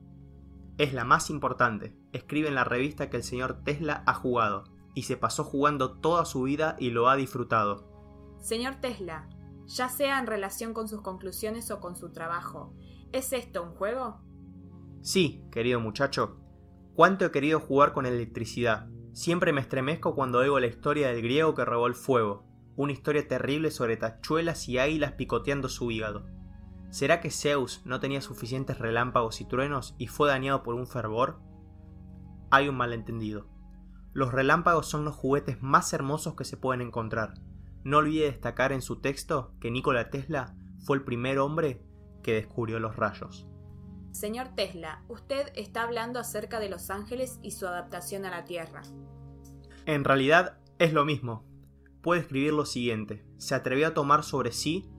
Es 0.78 0.94
la 0.94 1.06
más 1.06 1.30
importante, 1.30 1.96
escribe 2.14 2.48
en 2.48 2.56
la 2.56 2.64
revista 2.64 3.10
que 3.10 3.18
el 3.18 3.24
señor 3.24 3.64
Tesla 3.64 4.04
ha 4.08 4.14
jugado, 4.14 4.64
y 4.96 5.04
se 5.04 5.18
pasó 5.18 5.44
jugando 5.44 6.00
toda 6.00 6.26
su 6.26 6.44
vida 6.44 6.76
y 6.80 6.90
lo 6.90 7.10
ha 7.10 7.16
disfrutado. 7.16 7.90
Señor 8.40 8.76
Tesla, 8.76 9.30
ya 9.66 9.90
sea 9.90 10.20
en 10.20 10.28
relación 10.28 10.74
con 10.74 10.88
sus 10.88 11.02
conclusiones 11.02 11.70
o 11.72 11.80
con 11.80 11.96
su 11.96 12.12
trabajo, 12.12 12.74
¿es 13.12 13.34
esto 13.34 13.64
un 13.64 13.76
juego? 13.76 14.22
Sí, 15.02 15.46
querido 15.52 15.80
muchacho. 15.80 16.38
Cuánto 16.96 17.26
he 17.26 17.32
querido 17.32 17.60
jugar 17.60 17.94
con 17.94 18.06
electricidad. 18.06 18.88
Siempre 19.14 19.54
me 19.54 19.62
estremezco 19.62 20.16
cuando 20.16 20.40
oigo 20.40 20.60
la 20.60 20.68
historia 20.68 21.10
del 21.10 21.22
griego 21.22 21.54
que 21.54 21.66
robó 21.66 21.88
el 21.88 21.96
fuego, 21.96 22.46
una 22.76 22.94
historia 22.94 23.28
terrible 23.28 23.70
sobre 23.70 23.98
tachuelas 23.98 24.68
y 24.68 24.80
águilas 24.80 25.14
picoteando 25.14 25.70
su 25.70 25.92
hígado. 25.92 26.26
¿Será 26.94 27.22
que 27.22 27.32
Zeus 27.32 27.82
no 27.86 28.00
tenía 28.00 28.22
suficientes 28.22 28.78
relámpagos 28.78 29.42
y 29.42 29.46
truenos 29.46 29.96
y 29.98 30.06
fue 30.06 30.30
dañado 30.30 30.62
por 30.62 30.76
un 30.76 30.86
fervor? 30.86 31.40
Hay 32.52 32.70
un 32.70 32.76
malentendido. 32.76 33.48
Los 34.14 34.32
relámpagos 34.32 34.90
son 34.90 35.04
los 35.04 35.16
juguetes 35.16 35.60
más 35.60 35.92
hermosos 35.92 36.36
que 36.36 36.46
se 36.46 36.56
pueden 36.56 36.82
encontrar. 36.82 37.34
No 37.84 37.98
olvide 37.98 38.26
destacar 38.26 38.72
en 38.72 38.84
su 38.84 39.02
texto 39.02 39.56
que 39.60 39.72
Nikola 39.72 40.12
Tesla 40.12 40.56
fue 40.86 40.98
el 40.98 41.04
primer 41.04 41.40
hombre 41.40 41.84
que 42.22 42.36
descubrió 42.36 42.80
los 42.80 42.96
rayos. 42.96 43.48
Señor 44.12 44.50
Tesla, 44.50 45.04
usted 45.08 45.52
está 45.56 45.82
hablando 45.82 46.20
acerca 46.20 46.60
de 46.60 46.70
los 46.70 46.92
ángeles 46.92 47.40
y 47.42 47.50
su 47.50 47.66
adaptación 47.66 48.24
a 48.26 48.30
la 48.30 48.46
Tierra. 48.46 48.84
En 49.88 50.04
realidad 50.04 50.60
es 50.78 50.94
lo 50.94 51.06
mismo. 51.06 51.44
Puede 52.04 52.22
escribir 52.22 52.54
lo 52.54 52.68
siguiente. 52.68 53.26
Se 53.40 53.56
atrevió 53.56 53.88
a 53.88 53.94
tomar 53.96 54.24
sobre 54.24 54.52
sí 54.52 54.94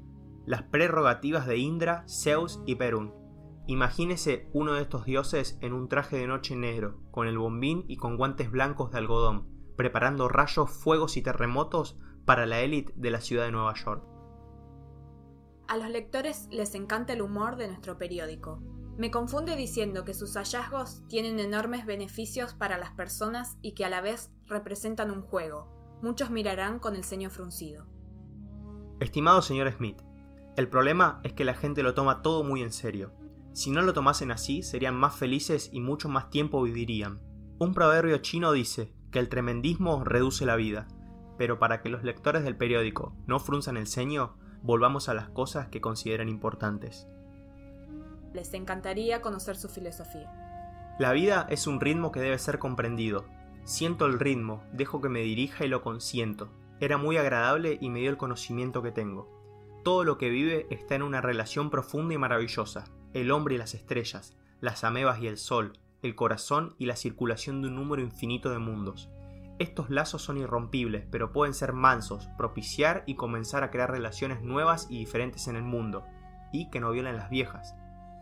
las 0.46 0.62
prerrogativas 0.62 1.46
de 1.46 1.58
Indra, 1.58 2.04
Zeus 2.08 2.60
y 2.66 2.74
Perún. 2.76 3.14
Imagínese 3.66 4.48
uno 4.52 4.74
de 4.74 4.82
estos 4.82 5.04
dioses 5.06 5.58
en 5.62 5.72
un 5.72 5.88
traje 5.88 6.18
de 6.18 6.26
noche 6.26 6.54
negro, 6.54 7.00
con 7.10 7.26
el 7.26 7.38
bombín 7.38 7.84
y 7.88 7.96
con 7.96 8.16
guantes 8.16 8.50
blancos 8.50 8.90
de 8.92 8.98
algodón, 8.98 9.48
preparando 9.76 10.28
rayos, 10.28 10.70
fuegos 10.70 11.16
y 11.16 11.22
terremotos 11.22 11.96
para 12.26 12.44
la 12.44 12.60
élite 12.60 12.92
de 12.96 13.10
la 13.10 13.20
ciudad 13.20 13.46
de 13.46 13.52
Nueva 13.52 13.74
York. 13.74 14.04
A 15.66 15.78
los 15.78 15.88
lectores 15.88 16.48
les 16.50 16.74
encanta 16.74 17.14
el 17.14 17.22
humor 17.22 17.56
de 17.56 17.68
nuestro 17.68 17.96
periódico. 17.96 18.62
Me 18.98 19.10
confunde 19.10 19.56
diciendo 19.56 20.04
que 20.04 20.12
sus 20.12 20.34
hallazgos 20.34 21.02
tienen 21.08 21.40
enormes 21.40 21.86
beneficios 21.86 22.54
para 22.54 22.78
las 22.78 22.92
personas 22.92 23.56
y 23.62 23.72
que 23.72 23.84
a 23.84 23.88
la 23.88 24.02
vez 24.02 24.30
representan 24.46 25.10
un 25.10 25.22
juego. 25.22 25.98
Muchos 26.02 26.30
mirarán 26.30 26.78
con 26.78 26.94
el 26.96 27.02
ceño 27.02 27.30
fruncido. 27.30 27.86
Estimado 29.00 29.40
señor 29.40 29.72
Smith, 29.72 30.00
el 30.56 30.68
problema 30.68 31.20
es 31.24 31.32
que 31.32 31.44
la 31.44 31.54
gente 31.54 31.82
lo 31.82 31.94
toma 31.94 32.22
todo 32.22 32.44
muy 32.44 32.62
en 32.62 32.72
serio. 32.72 33.12
Si 33.52 33.70
no 33.72 33.82
lo 33.82 33.92
tomasen 33.92 34.30
así, 34.30 34.62
serían 34.62 34.94
más 34.94 35.16
felices 35.16 35.68
y 35.72 35.80
mucho 35.80 36.08
más 36.08 36.30
tiempo 36.30 36.62
vivirían. 36.62 37.20
Un 37.58 37.74
proverbio 37.74 38.18
chino 38.18 38.52
dice 38.52 38.92
que 39.10 39.18
el 39.18 39.28
tremendismo 39.28 40.04
reduce 40.04 40.46
la 40.46 40.54
vida, 40.54 40.86
pero 41.38 41.58
para 41.58 41.82
que 41.82 41.88
los 41.88 42.04
lectores 42.04 42.44
del 42.44 42.56
periódico 42.56 43.16
no 43.26 43.40
frunzan 43.40 43.76
el 43.76 43.88
ceño, 43.88 44.36
volvamos 44.62 45.08
a 45.08 45.14
las 45.14 45.28
cosas 45.28 45.68
que 45.68 45.80
consideran 45.80 46.28
importantes. 46.28 47.08
Les 48.32 48.54
encantaría 48.54 49.22
conocer 49.22 49.56
su 49.56 49.68
filosofía. 49.68 50.32
La 51.00 51.12
vida 51.12 51.46
es 51.50 51.66
un 51.66 51.80
ritmo 51.80 52.12
que 52.12 52.20
debe 52.20 52.38
ser 52.38 52.60
comprendido. 52.60 53.24
Siento 53.64 54.06
el 54.06 54.20
ritmo, 54.20 54.62
dejo 54.72 55.00
que 55.00 55.08
me 55.08 55.20
dirija 55.20 55.64
y 55.64 55.68
lo 55.68 55.82
consiento. 55.82 56.48
Era 56.78 56.96
muy 56.96 57.16
agradable 57.16 57.78
y 57.80 57.90
me 57.90 58.00
dio 58.00 58.10
el 58.10 58.16
conocimiento 58.16 58.82
que 58.82 58.92
tengo. 58.92 59.33
Todo 59.84 60.02
lo 60.02 60.16
que 60.16 60.30
vive 60.30 60.66
está 60.70 60.94
en 60.94 61.02
una 61.02 61.20
relación 61.20 61.68
profunda 61.68 62.14
y 62.14 62.18
maravillosa. 62.18 62.84
El 63.12 63.30
hombre 63.30 63.56
y 63.56 63.58
las 63.58 63.74
estrellas, 63.74 64.34
las 64.62 64.82
amebas 64.82 65.20
y 65.20 65.26
el 65.26 65.36
sol, 65.36 65.78
el 66.00 66.14
corazón 66.14 66.74
y 66.78 66.86
la 66.86 66.96
circulación 66.96 67.60
de 67.60 67.68
un 67.68 67.74
número 67.74 68.00
infinito 68.00 68.48
de 68.48 68.58
mundos. 68.58 69.10
Estos 69.58 69.90
lazos 69.90 70.22
son 70.22 70.38
irrompibles, 70.38 71.06
pero 71.10 71.32
pueden 71.32 71.52
ser 71.52 71.74
mansos, 71.74 72.30
propiciar 72.38 73.04
y 73.06 73.16
comenzar 73.16 73.62
a 73.62 73.70
crear 73.70 73.90
relaciones 73.90 74.40
nuevas 74.40 74.86
y 74.88 75.00
diferentes 75.00 75.48
en 75.48 75.56
el 75.56 75.64
mundo, 75.64 76.06
y 76.50 76.70
que 76.70 76.80
no 76.80 76.90
violen 76.90 77.18
las 77.18 77.28
viejas. 77.28 77.76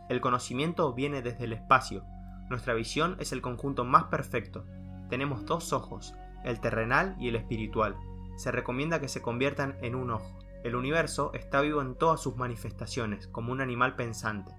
El 0.09 0.21
conocimiento 0.21 0.93
viene 0.95 1.23
desde 1.23 1.45
el 1.45 1.53
espacio. 1.53 2.05
Nuestra 2.51 2.75
visión 2.75 3.17
es 3.21 3.31
el 3.31 3.41
conjunto 3.41 3.85
más 3.85 4.05
perfecto. 4.05 4.67
Tenemos 5.09 5.47
dos 5.47 5.73
ojos, 5.73 6.17
el 6.45 6.59
terrenal 6.59 7.15
y 7.21 7.29
el 7.29 7.37
espiritual. 7.37 7.97
Se 8.37 8.51
recomienda 8.51 9.01
que 9.01 9.09
se 9.09 9.23
conviertan 9.23 9.77
en 9.81 9.95
un 9.95 10.11
ojo. 10.11 10.42
El 10.65 10.77
universo 10.77 11.33
está 11.35 11.61
vivo 11.61 11.81
en 11.83 11.97
todas 11.97 12.21
sus 12.21 12.37
manifestaciones, 12.37 13.27
como 13.27 13.53
un 13.53 13.61
animal 13.61 13.97
pensante. 13.97 14.55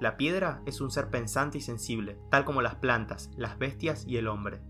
La 0.00 0.18
piedra 0.18 0.60
es 0.66 0.82
un 0.82 0.90
ser 0.90 1.08
pensante 1.08 1.58
y 1.58 1.60
sensible, 1.62 2.18
tal 2.30 2.44
como 2.44 2.60
las 2.60 2.74
plantas, 2.74 3.30
las 3.36 3.58
bestias 3.58 4.04
y 4.06 4.18
el 4.18 4.28
hombre. 4.28 4.60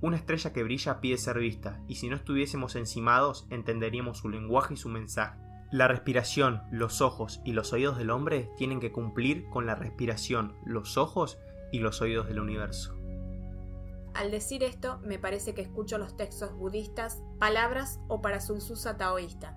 Una 0.00 0.16
estrella 0.16 0.52
que 0.52 0.64
brilla 0.64 1.00
pide 1.00 1.18
ser 1.18 1.38
vista, 1.38 1.80
y 1.86 1.96
si 1.96 2.08
no 2.08 2.16
estuviésemos 2.16 2.74
encimados 2.74 3.46
entenderíamos 3.50 4.18
su 4.18 4.28
lenguaje 4.28 4.74
y 4.74 4.76
su 4.76 4.88
mensaje. 4.88 5.38
La 5.70 5.86
respiración, 5.86 6.62
los 6.72 7.00
ojos 7.00 7.40
y 7.44 7.52
los 7.52 7.72
oídos 7.72 7.96
del 7.96 8.10
hombre 8.10 8.50
tienen 8.56 8.80
que 8.80 8.90
cumplir 8.90 9.48
con 9.50 9.66
la 9.66 9.76
respiración, 9.76 10.56
los 10.66 10.96
ojos 10.96 11.38
y 11.70 11.78
los 11.78 12.00
oídos 12.00 12.26
del 12.26 12.40
universo. 12.40 12.96
Al 14.14 14.32
decir 14.32 14.64
esto, 14.64 14.98
me 15.04 15.20
parece 15.20 15.54
que 15.54 15.62
escucho 15.62 15.96
los 15.96 16.16
textos 16.16 16.52
budistas, 16.54 17.22
palabras 17.38 18.00
o 18.08 18.20
para 18.20 18.40
Sulsusa 18.40 18.96
taoísta, 18.96 19.56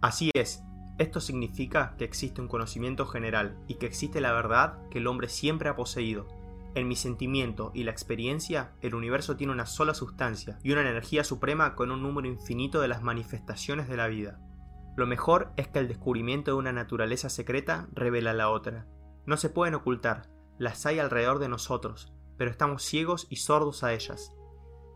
Así 0.00 0.30
es, 0.34 0.62
esto 0.98 1.20
significa 1.20 1.94
que 1.98 2.04
existe 2.04 2.40
un 2.40 2.48
conocimiento 2.48 3.06
general 3.06 3.58
y 3.68 3.74
que 3.74 3.86
existe 3.86 4.20
la 4.20 4.32
verdad 4.32 4.78
que 4.90 4.98
el 4.98 5.06
hombre 5.06 5.28
siempre 5.28 5.68
ha 5.68 5.76
poseído. 5.76 6.26
En 6.74 6.88
mi 6.88 6.96
sentimiento 6.96 7.70
y 7.74 7.84
la 7.84 7.90
experiencia, 7.90 8.72
el 8.80 8.94
universo 8.94 9.36
tiene 9.36 9.52
una 9.52 9.66
sola 9.66 9.94
sustancia 9.94 10.58
y 10.62 10.72
una 10.72 10.82
energía 10.82 11.24
suprema 11.24 11.74
con 11.74 11.90
un 11.90 12.02
número 12.02 12.28
infinito 12.28 12.80
de 12.80 12.88
las 12.88 13.02
manifestaciones 13.02 13.88
de 13.88 13.96
la 13.96 14.08
vida. 14.08 14.38
Lo 14.96 15.06
mejor 15.06 15.52
es 15.56 15.68
que 15.68 15.78
el 15.78 15.88
descubrimiento 15.88 16.52
de 16.52 16.56
una 16.56 16.72
naturaleza 16.72 17.28
secreta 17.28 17.88
revela 17.92 18.32
la 18.32 18.48
otra. 18.48 18.86
No 19.26 19.36
se 19.36 19.50
pueden 19.50 19.74
ocultar, 19.74 20.30
las 20.58 20.86
hay 20.86 20.98
alrededor 20.98 21.38
de 21.38 21.48
nosotros, 21.48 22.14
pero 22.38 22.50
estamos 22.50 22.82
ciegos 22.82 23.26
y 23.28 23.36
sordos 23.36 23.84
a 23.84 23.92
ellas. 23.92 24.32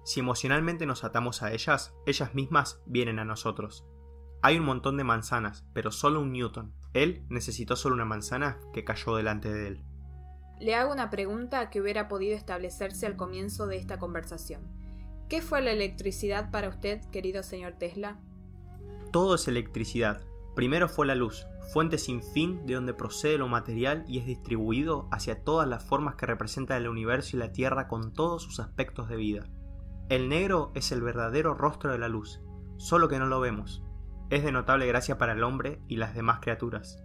Si 0.05 0.21
emocionalmente 0.21 0.87
nos 0.87 1.05
atamos 1.05 1.43
a 1.43 1.53
ellas, 1.53 1.95
ellas 2.07 2.35
mismas 2.35 2.81
vienen 2.87 3.19
a 3.19 3.27
nosotros. 3.27 3.87
Hay 4.43 4.59
un 4.59 4.65
montón 4.65 4.97
de 4.97 5.05
manzanas, 5.05 5.65
pero 5.75 5.93
solo 5.93 6.21
un 6.21 6.33
Newton. 6.33 6.73
Él 6.95 7.25
necesitó 7.29 7.77
solo 7.77 7.95
una 7.95 8.07
manzana 8.07 8.59
que 8.73 8.85
cayó 8.85 9.15
delante 9.17 9.53
de 9.53 9.69
él. 9.69 9.85
Le 10.61 10.75
hago 10.75 10.93
una 10.93 11.11
pregunta 11.11 11.71
que 11.71 11.81
hubiera 11.81 12.09
podido 12.09 12.37
establecerse 12.37 13.07
al 13.07 13.17
comienzo 13.17 13.67
de 13.67 13.77
esta 13.77 13.99
conversación. 13.99 14.63
¿Qué 15.29 15.43
fue 15.43 15.61
la 15.61 15.73
electricidad 15.73 16.51
para 16.51 16.69
usted, 16.69 17.03
querido 17.11 17.43
señor 17.43 17.75
Tesla? 17.79 18.19
Todo 19.13 19.35
es 19.35 19.47
electricidad. 19.47 20.23
Primero 20.57 20.89
fue 20.89 21.07
la 21.07 21.15
luz, 21.15 21.47
fuente 21.73 21.99
sin 21.99 22.23
fin 22.23 22.67
de 22.67 22.75
donde 22.75 22.95
procede 22.95 23.39
lo 23.39 23.47
material 23.47 24.05
y 24.09 24.19
es 24.19 24.27
distribuido 24.27 25.07
hacia 25.13 25.45
todas 25.45 25.69
las 25.69 25.85
formas 25.85 26.17
que 26.17 26.27
representan 26.27 26.79
el 26.79 26.89
universo 26.89 27.37
y 27.37 27.41
la 27.41 27.53
Tierra 27.53 27.89
con 27.89 28.13
todos 28.13 28.43
sus 28.43 28.59
aspectos 28.59 29.09
de 29.09 29.17
vida. 29.17 29.47
El 30.09 30.29
negro 30.29 30.73
es 30.75 30.93
el 30.93 31.03
verdadero 31.03 31.55
rostro 31.55 31.93
de 31.93 31.99
la 31.99 32.09
luz, 32.09 32.41
solo 32.79 33.09
que 33.09 33.19
no 33.19 33.27
lo 33.27 33.39
vemos. 33.39 33.85
Es 34.31 34.45
de 34.45 34.53
notable 34.53 34.87
gracia 34.87 35.19
para 35.19 35.33
el 35.33 35.43
hombre 35.43 35.83
y 35.89 35.97
las 35.97 36.15
demás 36.15 36.39
criaturas. 36.41 37.03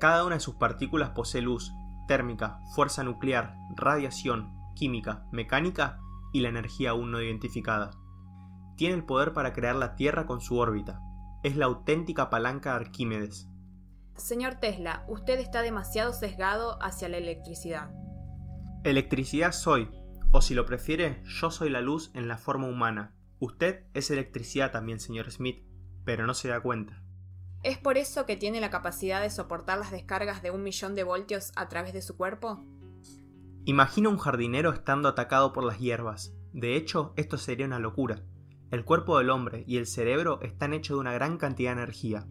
Cada 0.00 0.24
una 0.24 0.34
de 0.34 0.40
sus 0.40 0.56
partículas 0.56 1.10
posee 1.10 1.42
luz, 1.42 1.72
térmica, 2.08 2.58
fuerza 2.74 3.04
nuclear, 3.04 3.54
radiación, 3.76 4.52
química, 4.74 5.26
mecánica 5.30 6.00
y 6.32 6.40
la 6.40 6.48
energía 6.48 6.90
aún 6.90 7.12
no 7.12 7.22
identificada. 7.22 7.92
Tiene 8.76 8.96
el 8.96 9.04
poder 9.04 9.32
para 9.32 9.52
crear 9.52 9.76
la 9.76 9.94
Tierra 9.94 10.26
con 10.26 10.40
su 10.40 10.58
órbita. 10.58 11.00
Es 11.44 11.56
la 11.56 11.66
auténtica 11.66 12.30
palanca 12.30 12.70
de 12.70 12.76
Arquímedes. 12.84 13.48
Señor 14.16 14.56
Tesla, 14.56 15.04
usted 15.08 15.38
está 15.38 15.62
demasiado 15.62 16.12
sesgado 16.12 16.82
hacia 16.82 17.08
la 17.08 17.18
electricidad. 17.18 17.90
Electricidad 18.82 19.52
soy, 19.52 19.88
o 20.32 20.40
si 20.40 20.54
lo 20.54 20.66
prefiere, 20.66 21.22
yo 21.24 21.50
soy 21.50 21.70
la 21.70 21.80
luz 21.80 22.10
en 22.14 22.26
la 22.26 22.38
forma 22.38 22.66
humana. 22.66 23.14
Usted 23.38 23.84
es 23.94 24.10
electricidad 24.10 24.72
también, 24.72 24.98
señor 24.98 25.30
Smith, 25.30 25.64
pero 26.10 26.26
no 26.26 26.34
se 26.34 26.48
da 26.48 26.60
cuenta. 26.60 27.00
¿Es 27.62 27.78
por 27.78 27.96
eso 27.96 28.26
que 28.26 28.34
tiene 28.34 28.60
la 28.60 28.68
capacidad 28.68 29.22
de 29.22 29.30
soportar 29.30 29.78
las 29.78 29.92
descargas 29.92 30.42
de 30.42 30.50
un 30.50 30.64
millón 30.64 30.96
de 30.96 31.04
voltios 31.04 31.52
a 31.54 31.68
través 31.68 31.92
de 31.92 32.02
su 32.02 32.16
cuerpo? 32.16 32.66
Imagina 33.64 34.08
un 34.08 34.18
jardinero 34.18 34.72
estando 34.72 35.08
atacado 35.08 35.52
por 35.52 35.62
las 35.62 35.78
hierbas. 35.78 36.34
De 36.52 36.74
hecho, 36.74 37.12
esto 37.14 37.38
sería 37.38 37.64
una 37.64 37.78
locura. 37.78 38.24
El 38.72 38.84
cuerpo 38.84 39.18
del 39.18 39.30
hombre 39.30 39.62
y 39.68 39.76
el 39.76 39.86
cerebro 39.86 40.40
están 40.42 40.72
hechos 40.72 40.96
de 40.96 41.00
una 41.02 41.12
gran 41.12 41.38
cantidad 41.38 41.76
de 41.76 41.82
energía. 41.82 42.26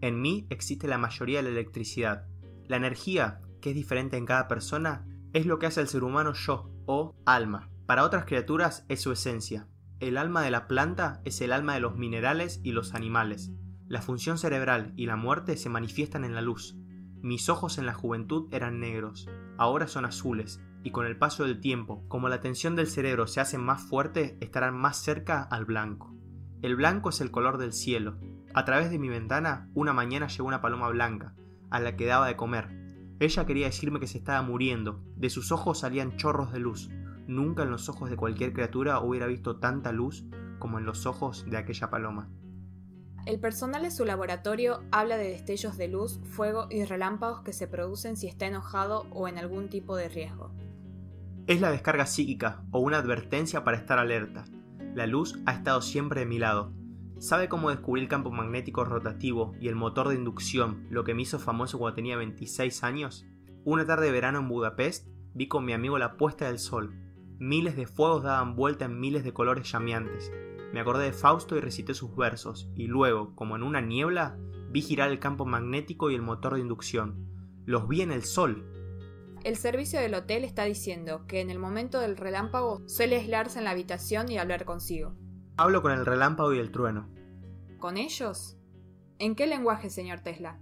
En 0.00 0.20
mí 0.20 0.46
existe 0.48 0.86
la 0.86 0.98
mayoría 0.98 1.38
de 1.38 1.50
la 1.50 1.58
electricidad. 1.58 2.28
La 2.68 2.76
energía, 2.76 3.40
que 3.60 3.70
es 3.70 3.74
diferente 3.74 4.16
en 4.16 4.26
cada 4.26 4.46
persona, 4.46 5.08
es 5.32 5.44
lo 5.44 5.58
que 5.58 5.66
hace 5.66 5.80
al 5.80 5.88
ser 5.88 6.04
humano 6.04 6.34
yo, 6.34 6.70
o 6.86 7.16
alma. 7.26 7.68
Para 7.84 8.04
otras 8.04 8.26
criaturas 8.26 8.84
es 8.88 9.00
su 9.00 9.10
esencia. 9.10 9.66
El 10.00 10.18
alma 10.18 10.42
de 10.42 10.50
la 10.50 10.66
planta 10.66 11.20
es 11.24 11.40
el 11.40 11.52
alma 11.52 11.74
de 11.74 11.80
los 11.80 11.96
minerales 11.96 12.60
y 12.62 12.72
los 12.72 12.94
animales. 12.94 13.52
La 13.86 14.02
función 14.02 14.38
cerebral 14.38 14.92
y 14.96 15.06
la 15.06 15.16
muerte 15.16 15.56
se 15.56 15.68
manifiestan 15.68 16.24
en 16.24 16.34
la 16.34 16.42
luz. 16.42 16.76
Mis 17.22 17.48
ojos 17.48 17.78
en 17.78 17.86
la 17.86 17.94
juventud 17.94 18.48
eran 18.52 18.80
negros, 18.80 19.28
ahora 19.56 19.86
son 19.86 20.04
azules, 20.04 20.60
y 20.82 20.90
con 20.90 21.06
el 21.06 21.16
paso 21.16 21.44
del 21.44 21.60
tiempo, 21.60 22.04
como 22.08 22.28
la 22.28 22.40
tensión 22.40 22.76
del 22.76 22.88
cerebro 22.88 23.26
se 23.26 23.40
hace 23.40 23.56
más 23.56 23.82
fuerte, 23.82 24.36
estarán 24.40 24.74
más 24.74 24.98
cerca 24.98 25.42
al 25.42 25.64
blanco. 25.64 26.14
El 26.60 26.76
blanco 26.76 27.10
es 27.10 27.20
el 27.20 27.30
color 27.30 27.58
del 27.58 27.72
cielo. 27.72 28.18
A 28.52 28.64
través 28.64 28.90
de 28.90 28.98
mi 28.98 29.08
ventana, 29.08 29.70
una 29.74 29.92
mañana 29.92 30.26
llegó 30.26 30.48
una 30.48 30.60
paloma 30.60 30.88
blanca, 30.88 31.34
a 31.70 31.80
la 31.80 31.96
que 31.96 32.06
daba 32.06 32.26
de 32.26 32.36
comer. 32.36 32.68
Ella 33.20 33.46
quería 33.46 33.66
decirme 33.66 34.00
que 34.00 34.06
se 34.06 34.18
estaba 34.18 34.42
muriendo, 34.42 35.02
de 35.16 35.30
sus 35.30 35.52
ojos 35.52 35.80
salían 35.80 36.16
chorros 36.16 36.52
de 36.52 36.58
luz. 36.58 36.90
Nunca 37.26 37.62
en 37.62 37.70
los 37.70 37.88
ojos 37.88 38.10
de 38.10 38.16
cualquier 38.16 38.52
criatura 38.52 39.00
hubiera 39.00 39.26
visto 39.26 39.56
tanta 39.56 39.92
luz 39.92 40.26
como 40.58 40.78
en 40.78 40.84
los 40.84 41.06
ojos 41.06 41.44
de 41.48 41.56
aquella 41.56 41.90
paloma. 41.90 42.28
El 43.26 43.40
personal 43.40 43.82
de 43.82 43.90
su 43.90 44.04
laboratorio 44.04 44.82
habla 44.92 45.16
de 45.16 45.30
destellos 45.30 45.78
de 45.78 45.88
luz, 45.88 46.20
fuego 46.24 46.66
y 46.70 46.84
relámpagos 46.84 47.40
que 47.40 47.54
se 47.54 47.66
producen 47.66 48.18
si 48.18 48.26
está 48.26 48.46
enojado 48.46 49.06
o 49.10 49.28
en 49.28 49.38
algún 49.38 49.70
tipo 49.70 49.96
de 49.96 50.10
riesgo. 50.10 50.52
Es 51.46 51.60
la 51.60 51.70
descarga 51.70 52.04
psíquica 52.04 52.64
o 52.70 52.80
una 52.80 52.98
advertencia 52.98 53.64
para 53.64 53.78
estar 53.78 53.98
alerta. 53.98 54.44
La 54.94 55.06
luz 55.06 55.38
ha 55.46 55.52
estado 55.52 55.80
siempre 55.80 56.20
de 56.20 56.26
mi 56.26 56.38
lado. 56.38 56.72
¿Sabe 57.18 57.48
cómo 57.48 57.70
descubrí 57.70 58.02
el 58.02 58.08
campo 58.08 58.30
magnético 58.30 58.84
rotativo 58.84 59.54
y 59.58 59.68
el 59.68 59.74
motor 59.74 60.08
de 60.08 60.16
inducción, 60.16 60.86
lo 60.90 61.04
que 61.04 61.14
me 61.14 61.22
hizo 61.22 61.38
famoso 61.38 61.78
cuando 61.78 61.96
tenía 61.96 62.18
26 62.18 62.84
años? 62.84 63.26
Una 63.64 63.86
tarde 63.86 64.06
de 64.06 64.12
verano 64.12 64.40
en 64.40 64.48
Budapest 64.48 65.08
vi 65.32 65.48
con 65.48 65.64
mi 65.64 65.72
amigo 65.72 65.98
la 65.98 66.18
puesta 66.18 66.46
del 66.46 66.58
sol. 66.58 66.94
Miles 67.38 67.74
de 67.74 67.86
fuegos 67.86 68.22
daban 68.22 68.54
vuelta 68.54 68.84
en 68.84 69.00
miles 69.00 69.24
de 69.24 69.32
colores 69.32 69.70
llameantes. 69.70 70.32
Me 70.72 70.80
acordé 70.80 71.06
de 71.06 71.12
Fausto 71.12 71.56
y 71.56 71.60
recité 71.60 71.92
sus 71.92 72.14
versos, 72.14 72.70
y 72.74 72.86
luego, 72.86 73.34
como 73.34 73.56
en 73.56 73.62
una 73.62 73.80
niebla, 73.80 74.36
vi 74.70 74.82
girar 74.82 75.10
el 75.10 75.18
campo 75.18 75.44
magnético 75.44 76.10
y 76.10 76.14
el 76.14 76.22
motor 76.22 76.54
de 76.54 76.60
inducción. 76.60 77.28
Los 77.64 77.88
vi 77.88 78.02
en 78.02 78.12
el 78.12 78.22
sol. 78.24 78.64
El 79.42 79.56
servicio 79.56 80.00
del 80.00 80.14
hotel 80.14 80.44
está 80.44 80.64
diciendo 80.64 81.26
que 81.26 81.40
en 81.40 81.50
el 81.50 81.58
momento 81.58 82.00
del 82.00 82.16
relámpago 82.16 82.82
suele 82.86 83.16
aislarse 83.16 83.58
en 83.58 83.64
la 83.64 83.72
habitación 83.72 84.30
y 84.30 84.38
hablar 84.38 84.64
consigo. 84.64 85.14
Hablo 85.56 85.82
con 85.82 85.92
el 85.92 86.06
relámpago 86.06 86.54
y 86.54 86.58
el 86.58 86.70
trueno. 86.70 87.08
¿Con 87.78 87.96
ellos? 87.96 88.56
¿En 89.18 89.34
qué 89.34 89.46
lenguaje, 89.46 89.90
señor 89.90 90.20
Tesla? 90.20 90.60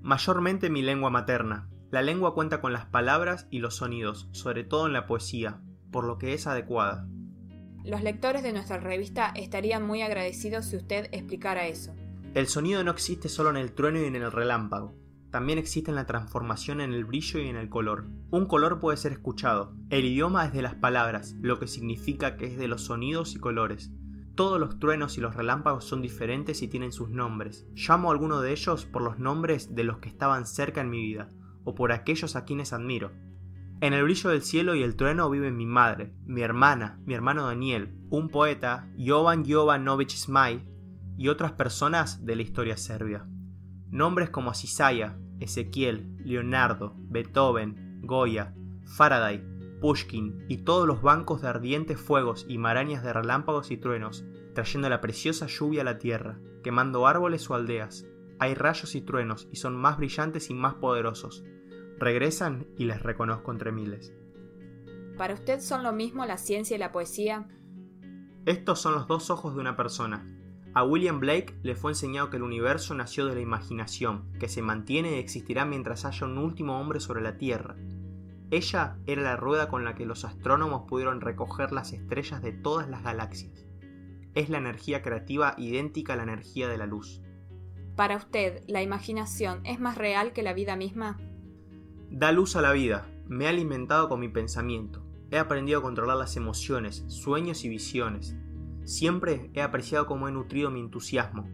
Mayormente 0.00 0.70
mi 0.70 0.82
lengua 0.82 1.10
materna. 1.10 1.68
La 1.90 2.02
lengua 2.02 2.34
cuenta 2.34 2.60
con 2.60 2.72
las 2.72 2.86
palabras 2.86 3.48
y 3.50 3.58
los 3.58 3.76
sonidos, 3.76 4.28
sobre 4.32 4.64
todo 4.64 4.86
en 4.86 4.92
la 4.92 5.06
poesía, 5.06 5.60
por 5.90 6.04
lo 6.04 6.18
que 6.18 6.34
es 6.34 6.46
adecuada. 6.46 7.06
Los 7.84 8.02
lectores 8.02 8.42
de 8.42 8.52
nuestra 8.52 8.78
revista 8.78 9.32
estarían 9.34 9.86
muy 9.86 10.02
agradecidos 10.02 10.66
si 10.66 10.76
usted 10.76 11.08
explicara 11.12 11.66
eso. 11.66 11.94
El 12.34 12.46
sonido 12.46 12.84
no 12.84 12.90
existe 12.90 13.28
solo 13.28 13.50
en 13.50 13.56
el 13.56 13.72
trueno 13.72 14.00
y 14.00 14.04
en 14.04 14.16
el 14.16 14.30
relámpago. 14.30 14.94
También 15.30 15.58
existe 15.58 15.90
en 15.90 15.94
la 15.94 16.06
transformación 16.06 16.80
en 16.80 16.92
el 16.92 17.04
brillo 17.04 17.40
y 17.40 17.48
en 17.48 17.56
el 17.56 17.68
color. 17.68 18.06
Un 18.30 18.46
color 18.46 18.80
puede 18.80 18.96
ser 18.96 19.12
escuchado. 19.12 19.74
El 19.88 20.04
idioma 20.04 20.44
es 20.44 20.52
de 20.52 20.62
las 20.62 20.74
palabras, 20.74 21.36
lo 21.40 21.58
que 21.58 21.68
significa 21.68 22.36
que 22.36 22.46
es 22.46 22.58
de 22.58 22.68
los 22.68 22.82
sonidos 22.82 23.34
y 23.34 23.38
colores. 23.38 23.92
Todos 24.34 24.58
los 24.58 24.78
truenos 24.78 25.18
y 25.18 25.20
los 25.20 25.36
relámpagos 25.36 25.84
son 25.84 26.02
diferentes 26.02 26.62
y 26.62 26.68
tienen 26.68 26.92
sus 26.92 27.10
nombres. 27.10 27.66
Llamo 27.74 28.08
a 28.08 28.12
alguno 28.12 28.40
de 28.40 28.52
ellos 28.52 28.86
por 28.86 29.02
los 29.02 29.18
nombres 29.18 29.74
de 29.74 29.84
los 29.84 29.98
que 29.98 30.08
estaban 30.08 30.46
cerca 30.46 30.80
en 30.80 30.90
mi 30.90 31.00
vida, 31.00 31.28
o 31.64 31.74
por 31.74 31.92
aquellos 31.92 32.36
a 32.36 32.44
quienes 32.44 32.72
admiro. 32.72 33.12
En 33.82 33.94
el 33.94 34.04
brillo 34.04 34.28
del 34.28 34.42
cielo 34.42 34.74
y 34.74 34.82
el 34.82 34.94
trueno 34.94 35.30
viven 35.30 35.56
mi 35.56 35.64
madre, 35.64 36.12
mi 36.26 36.42
hermana, 36.42 37.00
mi 37.06 37.14
hermano 37.14 37.46
Daniel, 37.46 37.96
un 38.10 38.28
poeta, 38.28 38.90
Jovan 38.98 39.50
Jovanovich 39.50 40.16
Smile, 40.16 40.66
y 41.16 41.28
otras 41.28 41.52
personas 41.52 42.26
de 42.26 42.36
la 42.36 42.42
historia 42.42 42.76
serbia. 42.76 43.26
Nombres 43.88 44.28
como 44.28 44.52
Cisaya, 44.52 45.18
Ezequiel, 45.38 46.14
Leonardo, 46.24 46.94
Beethoven, 46.98 48.00
Goya, 48.02 48.54
Faraday, 48.84 49.42
Pushkin 49.80 50.44
y 50.48 50.58
todos 50.58 50.86
los 50.86 51.00
bancos 51.00 51.40
de 51.40 51.48
ardientes 51.48 51.98
fuegos 51.98 52.44
y 52.48 52.58
marañas 52.58 53.02
de 53.02 53.14
relámpagos 53.14 53.70
y 53.70 53.78
truenos, 53.78 54.26
trayendo 54.54 54.90
la 54.90 55.00
preciosa 55.00 55.46
lluvia 55.46 55.80
a 55.80 55.84
la 55.84 55.98
tierra, 55.98 56.38
quemando 56.62 57.06
árboles 57.06 57.48
o 57.48 57.54
aldeas. 57.54 58.06
Hay 58.38 58.52
rayos 58.52 58.94
y 58.94 59.00
truenos 59.00 59.48
y 59.50 59.56
son 59.56 59.74
más 59.74 59.96
brillantes 59.96 60.50
y 60.50 60.54
más 60.54 60.74
poderosos, 60.74 61.44
regresan 62.00 62.66
y 62.76 62.84
les 62.84 63.02
reconozco 63.02 63.52
entre 63.52 63.70
miles. 63.70 64.12
¿Para 65.16 65.34
usted 65.34 65.60
son 65.60 65.82
lo 65.82 65.92
mismo 65.92 66.24
la 66.24 66.38
ciencia 66.38 66.74
y 66.74 66.78
la 66.78 66.92
poesía? 66.92 67.46
Estos 68.46 68.80
son 68.80 68.94
los 68.94 69.06
dos 69.06 69.30
ojos 69.30 69.54
de 69.54 69.60
una 69.60 69.76
persona. 69.76 70.26
A 70.72 70.82
William 70.82 71.20
Blake 71.20 71.58
le 71.62 71.74
fue 71.74 71.90
enseñado 71.90 72.30
que 72.30 72.38
el 72.38 72.42
universo 72.42 72.94
nació 72.94 73.26
de 73.26 73.34
la 73.34 73.40
imaginación, 73.40 74.32
que 74.38 74.48
se 74.48 74.62
mantiene 74.62 75.16
y 75.16 75.18
existirá 75.18 75.64
mientras 75.64 76.04
haya 76.04 76.26
un 76.26 76.38
último 76.38 76.80
hombre 76.80 77.00
sobre 77.00 77.20
la 77.20 77.36
Tierra. 77.36 77.76
Ella 78.50 78.96
era 79.06 79.22
la 79.22 79.36
rueda 79.36 79.68
con 79.68 79.84
la 79.84 79.94
que 79.94 80.06
los 80.06 80.24
astrónomos 80.24 80.84
pudieron 80.88 81.20
recoger 81.20 81.70
las 81.70 81.92
estrellas 81.92 82.40
de 82.40 82.52
todas 82.52 82.88
las 82.88 83.02
galaxias. 83.02 83.66
Es 84.34 84.48
la 84.48 84.58
energía 84.58 85.02
creativa 85.02 85.54
idéntica 85.58 86.14
a 86.14 86.16
la 86.16 86.22
energía 86.22 86.68
de 86.68 86.78
la 86.78 86.86
luz. 86.86 87.20
Para 87.94 88.16
usted, 88.16 88.62
¿la 88.66 88.80
imaginación 88.80 89.60
es 89.66 89.80
más 89.80 89.98
real 89.98 90.32
que 90.32 90.42
la 90.42 90.54
vida 90.54 90.76
misma? 90.76 91.18
Da 92.10 92.32
luz 92.32 92.56
a 92.56 92.60
la 92.60 92.72
vida, 92.72 93.06
me 93.28 93.46
ha 93.46 93.50
alimentado 93.50 94.08
con 94.08 94.18
mi 94.18 94.28
pensamiento, 94.28 95.00
he 95.30 95.38
aprendido 95.38 95.78
a 95.78 95.82
controlar 95.82 96.16
las 96.16 96.36
emociones, 96.36 97.04
sueños 97.06 97.64
y 97.64 97.68
visiones. 97.68 98.34
Siempre 98.84 99.52
he 99.54 99.62
apreciado 99.62 100.06
cómo 100.06 100.26
he 100.26 100.32
nutrido 100.32 100.72
mi 100.72 100.80
entusiasmo. 100.80 101.48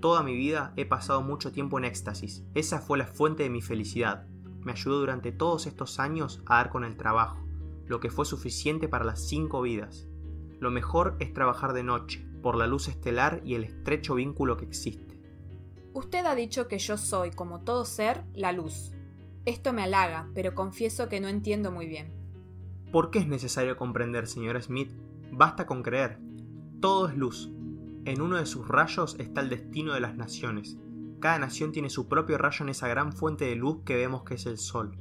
Toda 0.00 0.24
mi 0.24 0.34
vida 0.34 0.72
he 0.76 0.84
pasado 0.84 1.22
mucho 1.22 1.52
tiempo 1.52 1.78
en 1.78 1.84
éxtasis, 1.84 2.44
esa 2.54 2.80
fue 2.80 2.98
la 2.98 3.06
fuente 3.06 3.44
de 3.44 3.50
mi 3.50 3.62
felicidad. 3.62 4.26
Me 4.64 4.72
ayudó 4.72 4.98
durante 4.98 5.30
todos 5.30 5.68
estos 5.68 6.00
años 6.00 6.42
a 6.46 6.56
dar 6.56 6.70
con 6.70 6.82
el 6.82 6.96
trabajo, 6.96 7.38
lo 7.86 8.00
que 8.00 8.10
fue 8.10 8.24
suficiente 8.24 8.88
para 8.88 9.04
las 9.04 9.28
cinco 9.28 9.62
vidas. 9.62 10.08
Lo 10.58 10.72
mejor 10.72 11.16
es 11.20 11.32
trabajar 11.32 11.72
de 11.72 11.84
noche, 11.84 12.26
por 12.42 12.56
la 12.56 12.66
luz 12.66 12.88
estelar 12.88 13.42
y 13.44 13.54
el 13.54 13.62
estrecho 13.62 14.16
vínculo 14.16 14.56
que 14.56 14.64
existe. 14.64 15.20
Usted 15.92 16.26
ha 16.26 16.34
dicho 16.34 16.66
que 16.66 16.80
yo 16.80 16.96
soy, 16.96 17.30
como 17.30 17.60
todo 17.60 17.84
ser, 17.84 18.24
la 18.34 18.50
luz. 18.50 18.92
Esto 19.46 19.72
me 19.72 19.82
halaga, 19.82 20.28
pero 20.34 20.54
confieso 20.54 21.08
que 21.08 21.20
no 21.20 21.28
entiendo 21.28 21.72
muy 21.72 21.86
bien. 21.86 22.12
¿Por 22.92 23.10
qué 23.10 23.20
es 23.20 23.26
necesario 23.26 23.76
comprender, 23.76 24.26
señor 24.26 24.60
Smith? 24.62 24.92
Basta 25.32 25.66
con 25.66 25.82
creer. 25.82 26.18
Todo 26.80 27.08
es 27.08 27.16
luz. 27.16 27.50
En 28.04 28.20
uno 28.20 28.36
de 28.36 28.46
sus 28.46 28.66
rayos 28.66 29.16
está 29.18 29.40
el 29.40 29.48
destino 29.48 29.94
de 29.94 30.00
las 30.00 30.16
naciones. 30.16 30.76
Cada 31.20 31.38
nación 31.38 31.72
tiene 31.72 31.90
su 31.90 32.08
propio 32.08 32.38
rayo 32.38 32.64
en 32.64 32.70
esa 32.70 32.88
gran 32.88 33.12
fuente 33.12 33.44
de 33.44 33.54
luz 33.54 33.82
que 33.84 33.96
vemos 33.96 34.24
que 34.24 34.34
es 34.34 34.46
el 34.46 34.58
Sol. 34.58 34.98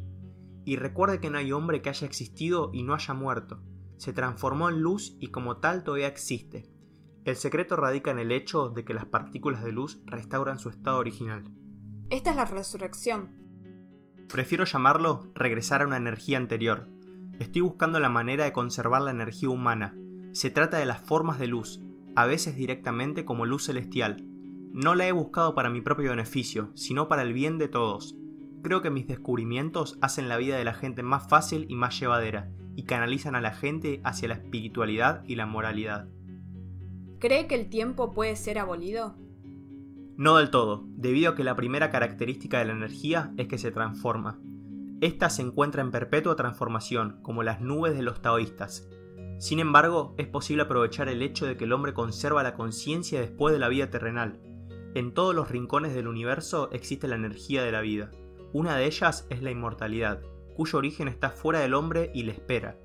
Y 0.65 0.75
recuerde 0.75 1.19
que 1.19 1.29
no 1.29 1.37
hay 1.37 1.51
hombre 1.51 1.81
que 1.81 1.89
haya 1.89 2.05
existido 2.05 2.69
y 2.73 2.83
no 2.83 2.93
haya 2.93 3.13
muerto. 3.13 3.61
Se 3.97 4.13
transformó 4.13 4.69
en 4.69 4.81
luz 4.81 5.17
y 5.19 5.27
como 5.27 5.57
tal 5.57 5.83
todavía 5.83 6.07
existe. 6.07 6.69
El 7.25 7.35
secreto 7.35 7.75
radica 7.75 8.11
en 8.11 8.19
el 8.19 8.31
hecho 8.31 8.69
de 8.69 8.85
que 8.85 8.93
las 8.93 9.05
partículas 9.05 9.63
de 9.63 9.71
luz 9.71 10.01
restauran 10.05 10.59
su 10.59 10.69
estado 10.69 10.97
original. 10.97 11.43
Esta 12.09 12.31
es 12.31 12.35
la 12.35 12.45
resurrección. 12.45 13.38
Prefiero 14.31 14.63
llamarlo 14.63 15.31
regresar 15.33 15.81
a 15.81 15.87
una 15.87 15.97
energía 15.97 16.37
anterior. 16.37 16.87
Estoy 17.39 17.61
buscando 17.61 17.99
la 17.99 18.09
manera 18.09 18.43
de 18.43 18.53
conservar 18.53 19.01
la 19.01 19.09
energía 19.09 19.49
humana. 19.49 19.95
Se 20.33 20.51
trata 20.51 20.77
de 20.77 20.85
las 20.85 21.01
formas 21.01 21.39
de 21.39 21.47
luz, 21.47 21.81
a 22.15 22.27
veces 22.27 22.55
directamente 22.55 23.25
como 23.25 23.47
luz 23.47 23.65
celestial. 23.65 24.23
No 24.71 24.93
la 24.93 25.07
he 25.07 25.11
buscado 25.11 25.55
para 25.55 25.71
mi 25.71 25.81
propio 25.81 26.11
beneficio, 26.11 26.69
sino 26.75 27.07
para 27.07 27.23
el 27.23 27.33
bien 27.33 27.57
de 27.57 27.69
todos. 27.69 28.15
Creo 28.61 28.83
que 28.83 28.91
mis 28.91 29.07
descubrimientos 29.07 29.97
hacen 29.99 30.29
la 30.29 30.37
vida 30.37 30.57
de 30.57 30.63
la 30.65 30.75
gente 30.75 31.01
más 31.01 31.27
fácil 31.27 31.65
y 31.67 31.75
más 31.75 31.99
llevadera, 31.99 32.51
y 32.75 32.83
canalizan 32.83 33.35
a 33.35 33.41
la 33.41 33.51
gente 33.51 33.99
hacia 34.03 34.27
la 34.27 34.35
espiritualidad 34.35 35.23
y 35.25 35.37
la 35.37 35.47
moralidad. 35.47 36.07
¿Cree 37.17 37.47
que 37.47 37.55
el 37.55 37.67
tiempo 37.67 38.13
puede 38.13 38.35
ser 38.35 38.59
abolido? 38.59 39.15
No 40.19 40.35
del 40.35 40.49
todo, 40.49 40.83
debido 40.97 41.31
a 41.31 41.35
que 41.35 41.45
la 41.45 41.55
primera 41.55 41.91
característica 41.91 42.59
de 42.59 42.65
la 42.65 42.73
energía 42.73 43.31
es 43.37 43.47
que 43.47 43.57
se 43.57 43.71
transforma. 43.71 44.37
Esta 44.99 45.29
se 45.29 45.43
encuentra 45.43 45.81
en 45.81 45.91
perpetua 45.91 46.35
transformación, 46.35 47.21
como 47.21 47.41
las 47.41 47.61
nubes 47.61 47.95
de 47.95 48.01
los 48.01 48.21
taoístas. 48.21 48.85
Sin 49.37 49.59
embargo, 49.59 50.15
es 50.17 50.27
posible 50.27 50.63
aprovechar 50.63 51.07
el 51.07 51.21
hecho 51.21 51.45
de 51.45 51.55
que 51.55 51.63
el 51.63 51.71
hombre 51.71 51.93
conserva 51.93 52.43
la 52.43 52.55
conciencia 52.55 53.21
después 53.21 53.53
de 53.53 53.59
la 53.59 53.69
vida 53.69 53.91
terrenal. 53.91 54.41
En 54.93 55.13
todos 55.13 55.33
los 55.33 55.49
rincones 55.49 55.95
del 55.95 56.09
universo 56.09 56.69
existe 56.73 57.07
la 57.07 57.15
energía 57.15 57.63
de 57.63 57.71
la 57.71 57.79
vida. 57.79 58.11
Una 58.51 58.75
de 58.75 58.87
ellas 58.87 59.25
es 59.29 59.41
la 59.41 59.51
inmortalidad, 59.51 60.21
cuyo 60.53 60.79
origen 60.79 61.07
está 61.07 61.29
fuera 61.29 61.61
del 61.61 61.75
hombre 61.75 62.11
y 62.13 62.23
le 62.23 62.33
espera. 62.33 62.77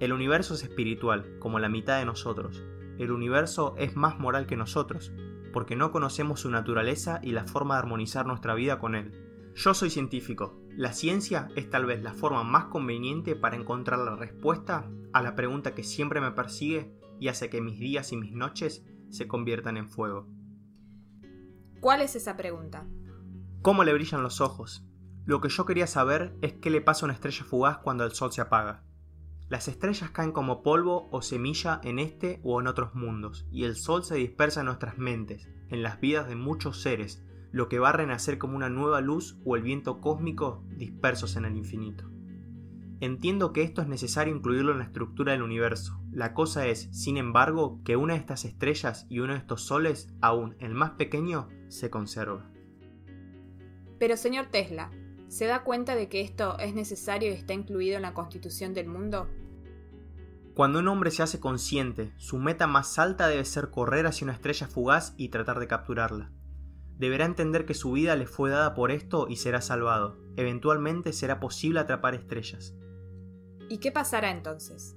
El 0.00 0.14
universo 0.14 0.54
es 0.54 0.62
espiritual, 0.62 1.36
como 1.38 1.58
la 1.58 1.68
mitad 1.68 1.98
de 1.98 2.06
nosotros. 2.06 2.62
El 2.98 3.12
universo 3.12 3.74
es 3.76 3.94
más 3.94 4.18
moral 4.18 4.46
que 4.46 4.56
nosotros, 4.56 5.12
porque 5.52 5.76
no 5.76 5.92
conocemos 5.92 6.40
su 6.40 6.50
naturaleza 6.50 7.20
y 7.22 7.32
la 7.32 7.44
forma 7.44 7.74
de 7.74 7.80
armonizar 7.80 8.26
nuestra 8.26 8.54
vida 8.54 8.78
con 8.78 8.94
él. 8.94 9.12
Yo 9.54 9.74
soy 9.74 9.90
científico. 9.90 10.58
La 10.76 10.92
ciencia 10.92 11.48
es 11.54 11.68
tal 11.68 11.84
vez 11.84 12.02
la 12.02 12.14
forma 12.14 12.42
más 12.42 12.66
conveniente 12.66 13.36
para 13.36 13.56
encontrar 13.56 13.98
la 13.98 14.16
respuesta 14.16 14.90
a 15.12 15.22
la 15.22 15.34
pregunta 15.34 15.74
que 15.74 15.84
siempre 15.84 16.20
me 16.20 16.32
persigue 16.32 16.96
y 17.20 17.28
hace 17.28 17.50
que 17.50 17.60
mis 17.60 17.78
días 17.78 18.12
y 18.12 18.16
mis 18.16 18.32
noches 18.32 18.84
se 19.10 19.28
conviertan 19.28 19.76
en 19.76 19.90
fuego. 19.90 20.26
¿Cuál 21.80 22.00
es 22.00 22.16
esa 22.16 22.36
pregunta? 22.36 22.86
¿Cómo 23.60 23.84
le 23.84 23.92
brillan 23.92 24.22
los 24.22 24.40
ojos? 24.40 24.86
Lo 25.24 25.40
que 25.40 25.48
yo 25.48 25.66
quería 25.66 25.86
saber 25.86 26.34
es 26.40 26.54
qué 26.54 26.70
le 26.70 26.80
pasa 26.80 27.04
a 27.04 27.06
una 27.06 27.14
estrella 27.14 27.44
fugaz 27.44 27.78
cuando 27.78 28.04
el 28.04 28.12
sol 28.12 28.32
se 28.32 28.40
apaga. 28.40 28.84
Las 29.52 29.68
estrellas 29.68 30.08
caen 30.08 30.32
como 30.32 30.62
polvo 30.62 31.10
o 31.10 31.20
semilla 31.20 31.78
en 31.84 31.98
este 31.98 32.40
o 32.42 32.58
en 32.58 32.66
otros 32.66 32.94
mundos, 32.94 33.46
y 33.50 33.64
el 33.64 33.76
sol 33.76 34.02
se 34.02 34.14
dispersa 34.14 34.60
en 34.60 34.64
nuestras 34.64 34.96
mentes, 34.96 35.46
en 35.68 35.82
las 35.82 36.00
vidas 36.00 36.26
de 36.26 36.36
muchos 36.36 36.80
seres, 36.80 37.22
lo 37.50 37.68
que 37.68 37.78
va 37.78 37.90
a 37.90 37.92
renacer 37.92 38.38
como 38.38 38.56
una 38.56 38.70
nueva 38.70 39.02
luz 39.02 39.36
o 39.44 39.54
el 39.54 39.62
viento 39.62 40.00
cósmico 40.00 40.64
dispersos 40.78 41.36
en 41.36 41.44
el 41.44 41.54
infinito. 41.54 42.08
Entiendo 43.00 43.52
que 43.52 43.62
esto 43.62 43.82
es 43.82 43.88
necesario 43.88 44.34
incluirlo 44.34 44.72
en 44.72 44.78
la 44.78 44.84
estructura 44.84 45.32
del 45.32 45.42
universo. 45.42 46.00
La 46.10 46.32
cosa 46.32 46.66
es, 46.66 46.88
sin 46.90 47.18
embargo, 47.18 47.82
que 47.84 47.96
una 47.96 48.14
de 48.14 48.20
estas 48.20 48.46
estrellas 48.46 49.06
y 49.10 49.18
uno 49.18 49.34
de 49.34 49.40
estos 49.40 49.60
soles, 49.60 50.14
aún 50.22 50.56
el 50.60 50.72
más 50.72 50.92
pequeño, 50.92 51.50
se 51.68 51.90
conserva. 51.90 52.50
Pero 53.98 54.16
señor 54.16 54.46
Tesla, 54.46 54.90
¿se 55.28 55.44
da 55.44 55.62
cuenta 55.62 55.94
de 55.94 56.08
que 56.08 56.22
esto 56.22 56.58
es 56.58 56.72
necesario 56.72 57.28
y 57.28 57.34
está 57.34 57.52
incluido 57.52 57.96
en 57.96 58.02
la 58.02 58.14
constitución 58.14 58.72
del 58.72 58.86
mundo? 58.86 59.28
Cuando 60.54 60.80
un 60.80 60.88
hombre 60.88 61.10
se 61.10 61.22
hace 61.22 61.40
consciente, 61.40 62.12
su 62.18 62.38
meta 62.38 62.66
más 62.66 62.98
alta 62.98 63.26
debe 63.28 63.44
ser 63.46 63.70
correr 63.70 64.06
hacia 64.06 64.26
una 64.26 64.34
estrella 64.34 64.66
fugaz 64.66 65.14
y 65.16 65.30
tratar 65.30 65.58
de 65.58 65.66
capturarla. 65.66 66.30
Deberá 66.98 67.24
entender 67.24 67.64
que 67.64 67.74
su 67.74 67.92
vida 67.92 68.16
le 68.16 68.26
fue 68.26 68.50
dada 68.50 68.74
por 68.74 68.90
esto 68.90 69.28
y 69.28 69.36
será 69.36 69.62
salvado. 69.62 70.18
Eventualmente 70.36 71.14
será 71.14 71.40
posible 71.40 71.80
atrapar 71.80 72.14
estrellas. 72.14 72.74
¿Y 73.70 73.78
qué 73.78 73.90
pasará 73.90 74.30
entonces? 74.30 74.94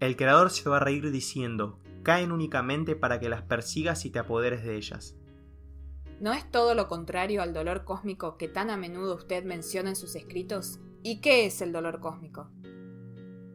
El 0.00 0.16
creador 0.16 0.50
se 0.50 0.68
va 0.68 0.78
a 0.78 0.80
reír 0.80 1.10
diciendo, 1.10 1.78
caen 2.02 2.32
únicamente 2.32 2.96
para 2.96 3.20
que 3.20 3.28
las 3.28 3.42
persigas 3.42 4.06
y 4.06 4.10
te 4.10 4.18
apoderes 4.18 4.64
de 4.64 4.76
ellas. 4.76 5.16
¿No 6.18 6.32
es 6.32 6.50
todo 6.50 6.74
lo 6.74 6.88
contrario 6.88 7.42
al 7.42 7.52
dolor 7.52 7.84
cósmico 7.84 8.38
que 8.38 8.48
tan 8.48 8.70
a 8.70 8.78
menudo 8.78 9.16
usted 9.16 9.44
menciona 9.44 9.90
en 9.90 9.96
sus 9.96 10.16
escritos? 10.16 10.80
¿Y 11.02 11.20
qué 11.20 11.44
es 11.44 11.60
el 11.60 11.72
dolor 11.72 12.00
cósmico? 12.00 12.50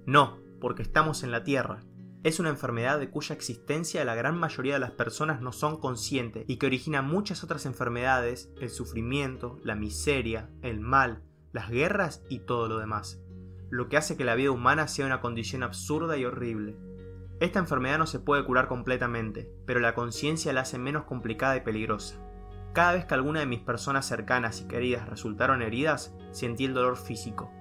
No, 0.05 0.37
porque 0.61 0.83
estamos 0.83 1.23
en 1.23 1.31
la 1.31 1.43
Tierra. 1.43 1.83
Es 2.23 2.39
una 2.39 2.49
enfermedad 2.49 2.99
de 2.99 3.09
cuya 3.09 3.35
existencia 3.35 4.05
la 4.05 4.15
gran 4.15 4.37
mayoría 4.37 4.75
de 4.75 4.79
las 4.79 4.91
personas 4.91 5.41
no 5.41 5.51
son 5.51 5.79
conscientes 5.79 6.45
y 6.47 6.57
que 6.57 6.67
origina 6.67 7.01
muchas 7.01 7.43
otras 7.43 7.65
enfermedades, 7.65 8.53
el 8.61 8.69
sufrimiento, 8.69 9.59
la 9.63 9.75
miseria, 9.75 10.49
el 10.61 10.79
mal, 10.79 11.23
las 11.51 11.69
guerras 11.69 12.23
y 12.29 12.39
todo 12.39 12.69
lo 12.69 12.77
demás, 12.77 13.19
lo 13.71 13.89
que 13.89 13.97
hace 13.97 14.15
que 14.15 14.23
la 14.23 14.35
vida 14.35 14.51
humana 14.51 14.87
sea 14.87 15.07
una 15.07 15.19
condición 15.19 15.63
absurda 15.63 16.15
y 16.15 16.25
horrible. 16.25 16.77
Esta 17.39 17.57
enfermedad 17.57 17.97
no 17.97 18.05
se 18.05 18.19
puede 18.19 18.45
curar 18.45 18.67
completamente, 18.67 19.51
pero 19.65 19.79
la 19.79 19.95
conciencia 19.95 20.53
la 20.53 20.61
hace 20.61 20.77
menos 20.77 21.05
complicada 21.05 21.57
y 21.57 21.61
peligrosa. 21.61 22.17
Cada 22.73 22.93
vez 22.93 23.05
que 23.05 23.15
alguna 23.15 23.39
de 23.39 23.47
mis 23.47 23.61
personas 23.61 24.05
cercanas 24.05 24.61
y 24.61 24.67
queridas 24.67 25.09
resultaron 25.09 25.63
heridas, 25.63 26.15
sentí 26.31 26.65
el 26.65 26.75
dolor 26.75 26.97
físico, 26.97 27.51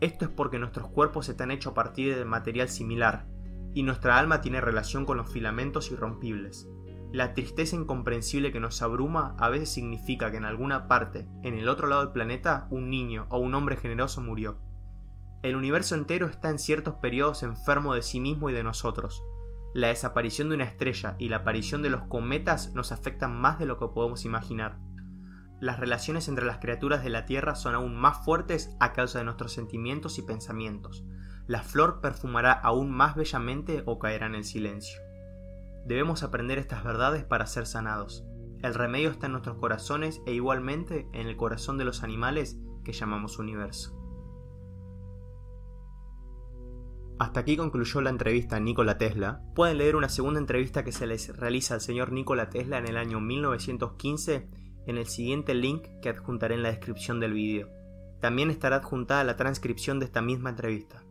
esto 0.00 0.24
es 0.24 0.30
porque 0.30 0.58
nuestros 0.58 0.88
cuerpos 0.88 1.28
están 1.28 1.50
hechos 1.50 1.72
a 1.72 1.74
partir 1.74 2.14
de 2.14 2.24
material 2.24 2.68
similar, 2.68 3.26
y 3.74 3.82
nuestra 3.82 4.18
alma 4.18 4.40
tiene 4.40 4.60
relación 4.60 5.04
con 5.04 5.16
los 5.16 5.30
filamentos 5.30 5.90
irrompibles. 5.90 6.68
La 7.12 7.34
tristeza 7.34 7.76
incomprensible 7.76 8.52
que 8.52 8.60
nos 8.60 8.82
abruma 8.82 9.36
a 9.38 9.48
veces 9.48 9.70
significa 9.72 10.30
que 10.30 10.36
en 10.36 10.44
alguna 10.44 10.88
parte, 10.88 11.28
en 11.42 11.54
el 11.54 11.68
otro 11.68 11.86
lado 11.86 12.02
del 12.02 12.12
planeta, 12.12 12.66
un 12.70 12.90
niño 12.90 13.26
o 13.30 13.38
un 13.38 13.54
hombre 13.54 13.76
generoso 13.76 14.20
murió. 14.20 14.58
El 15.42 15.56
universo 15.56 15.94
entero 15.94 16.26
está 16.26 16.50
en 16.50 16.58
ciertos 16.58 16.94
periodos 16.94 17.42
enfermo 17.42 17.94
de 17.94 18.02
sí 18.02 18.18
mismo 18.18 18.50
y 18.50 18.52
de 18.52 18.64
nosotros. 18.64 19.22
La 19.74 19.88
desaparición 19.88 20.48
de 20.48 20.54
una 20.56 20.64
estrella 20.64 21.16
y 21.18 21.28
la 21.28 21.38
aparición 21.38 21.82
de 21.82 21.90
los 21.90 22.02
cometas 22.02 22.72
nos 22.74 22.92
afectan 22.92 23.40
más 23.40 23.58
de 23.58 23.66
lo 23.66 23.78
que 23.78 23.88
podemos 23.88 24.24
imaginar 24.24 24.78
las 25.60 25.78
relaciones 25.78 26.28
entre 26.28 26.44
las 26.44 26.58
criaturas 26.58 27.02
de 27.02 27.10
la 27.10 27.24
Tierra 27.26 27.54
son 27.54 27.74
aún 27.74 27.96
más 27.96 28.24
fuertes 28.24 28.76
a 28.80 28.92
causa 28.92 29.18
de 29.18 29.24
nuestros 29.24 29.52
sentimientos 29.52 30.18
y 30.18 30.22
pensamientos. 30.22 31.04
La 31.46 31.62
flor 31.62 32.00
perfumará 32.00 32.52
aún 32.52 32.90
más 32.90 33.14
bellamente 33.16 33.82
o 33.86 33.98
caerá 33.98 34.26
en 34.26 34.34
el 34.34 34.44
silencio. 34.44 35.00
Debemos 35.86 36.22
aprender 36.22 36.58
estas 36.58 36.82
verdades 36.82 37.24
para 37.24 37.46
ser 37.46 37.66
sanados. 37.66 38.24
El 38.62 38.74
remedio 38.74 39.10
está 39.10 39.26
en 39.26 39.32
nuestros 39.32 39.58
corazones 39.58 40.22
e 40.26 40.32
igualmente 40.32 41.06
en 41.12 41.28
el 41.28 41.36
corazón 41.36 41.76
de 41.76 41.84
los 41.84 42.02
animales 42.02 42.56
que 42.84 42.92
llamamos 42.92 43.38
universo. 43.38 44.00
Hasta 47.18 47.40
aquí 47.40 47.56
concluyó 47.56 48.00
la 48.00 48.10
entrevista 48.10 48.56
a 48.56 48.60
Nikola 48.60 48.98
Tesla. 48.98 49.42
Pueden 49.54 49.78
leer 49.78 49.94
una 49.94 50.08
segunda 50.08 50.40
entrevista 50.40 50.82
que 50.82 50.92
se 50.92 51.06
les 51.06 51.36
realiza 51.36 51.74
al 51.74 51.80
señor 51.80 52.10
Nikola 52.10 52.50
Tesla 52.50 52.78
en 52.78 52.88
el 52.88 52.96
año 52.96 53.20
1915 53.20 54.63
en 54.86 54.98
el 54.98 55.06
siguiente 55.06 55.54
link 55.54 55.86
que 56.02 56.08
adjuntaré 56.08 56.54
en 56.54 56.62
la 56.62 56.70
descripción 56.70 57.20
del 57.20 57.32
vídeo. 57.32 57.68
También 58.20 58.50
estará 58.50 58.76
adjuntada 58.76 59.24
la 59.24 59.36
transcripción 59.36 59.98
de 59.98 60.06
esta 60.06 60.22
misma 60.22 60.50
entrevista. 60.50 61.04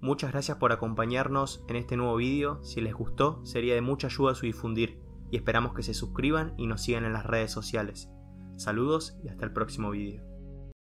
Muchas 0.00 0.32
gracias 0.32 0.58
por 0.58 0.72
acompañarnos 0.72 1.64
en 1.68 1.76
este 1.76 1.96
nuevo 1.96 2.16
vídeo, 2.16 2.62
si 2.64 2.80
les 2.80 2.94
gustó 2.94 3.44
sería 3.44 3.74
de 3.74 3.80
mucha 3.80 4.08
ayuda 4.08 4.34
su 4.34 4.46
difundir 4.46 5.00
y 5.30 5.36
esperamos 5.36 5.74
que 5.74 5.82
se 5.82 5.94
suscriban 5.94 6.54
y 6.58 6.66
nos 6.66 6.82
sigan 6.82 7.04
en 7.04 7.12
las 7.12 7.24
redes 7.24 7.52
sociales. 7.52 8.10
Saludos 8.56 9.16
y 9.24 9.28
hasta 9.28 9.44
el 9.44 9.52
próximo 9.52 9.90
vídeo. 9.90 10.31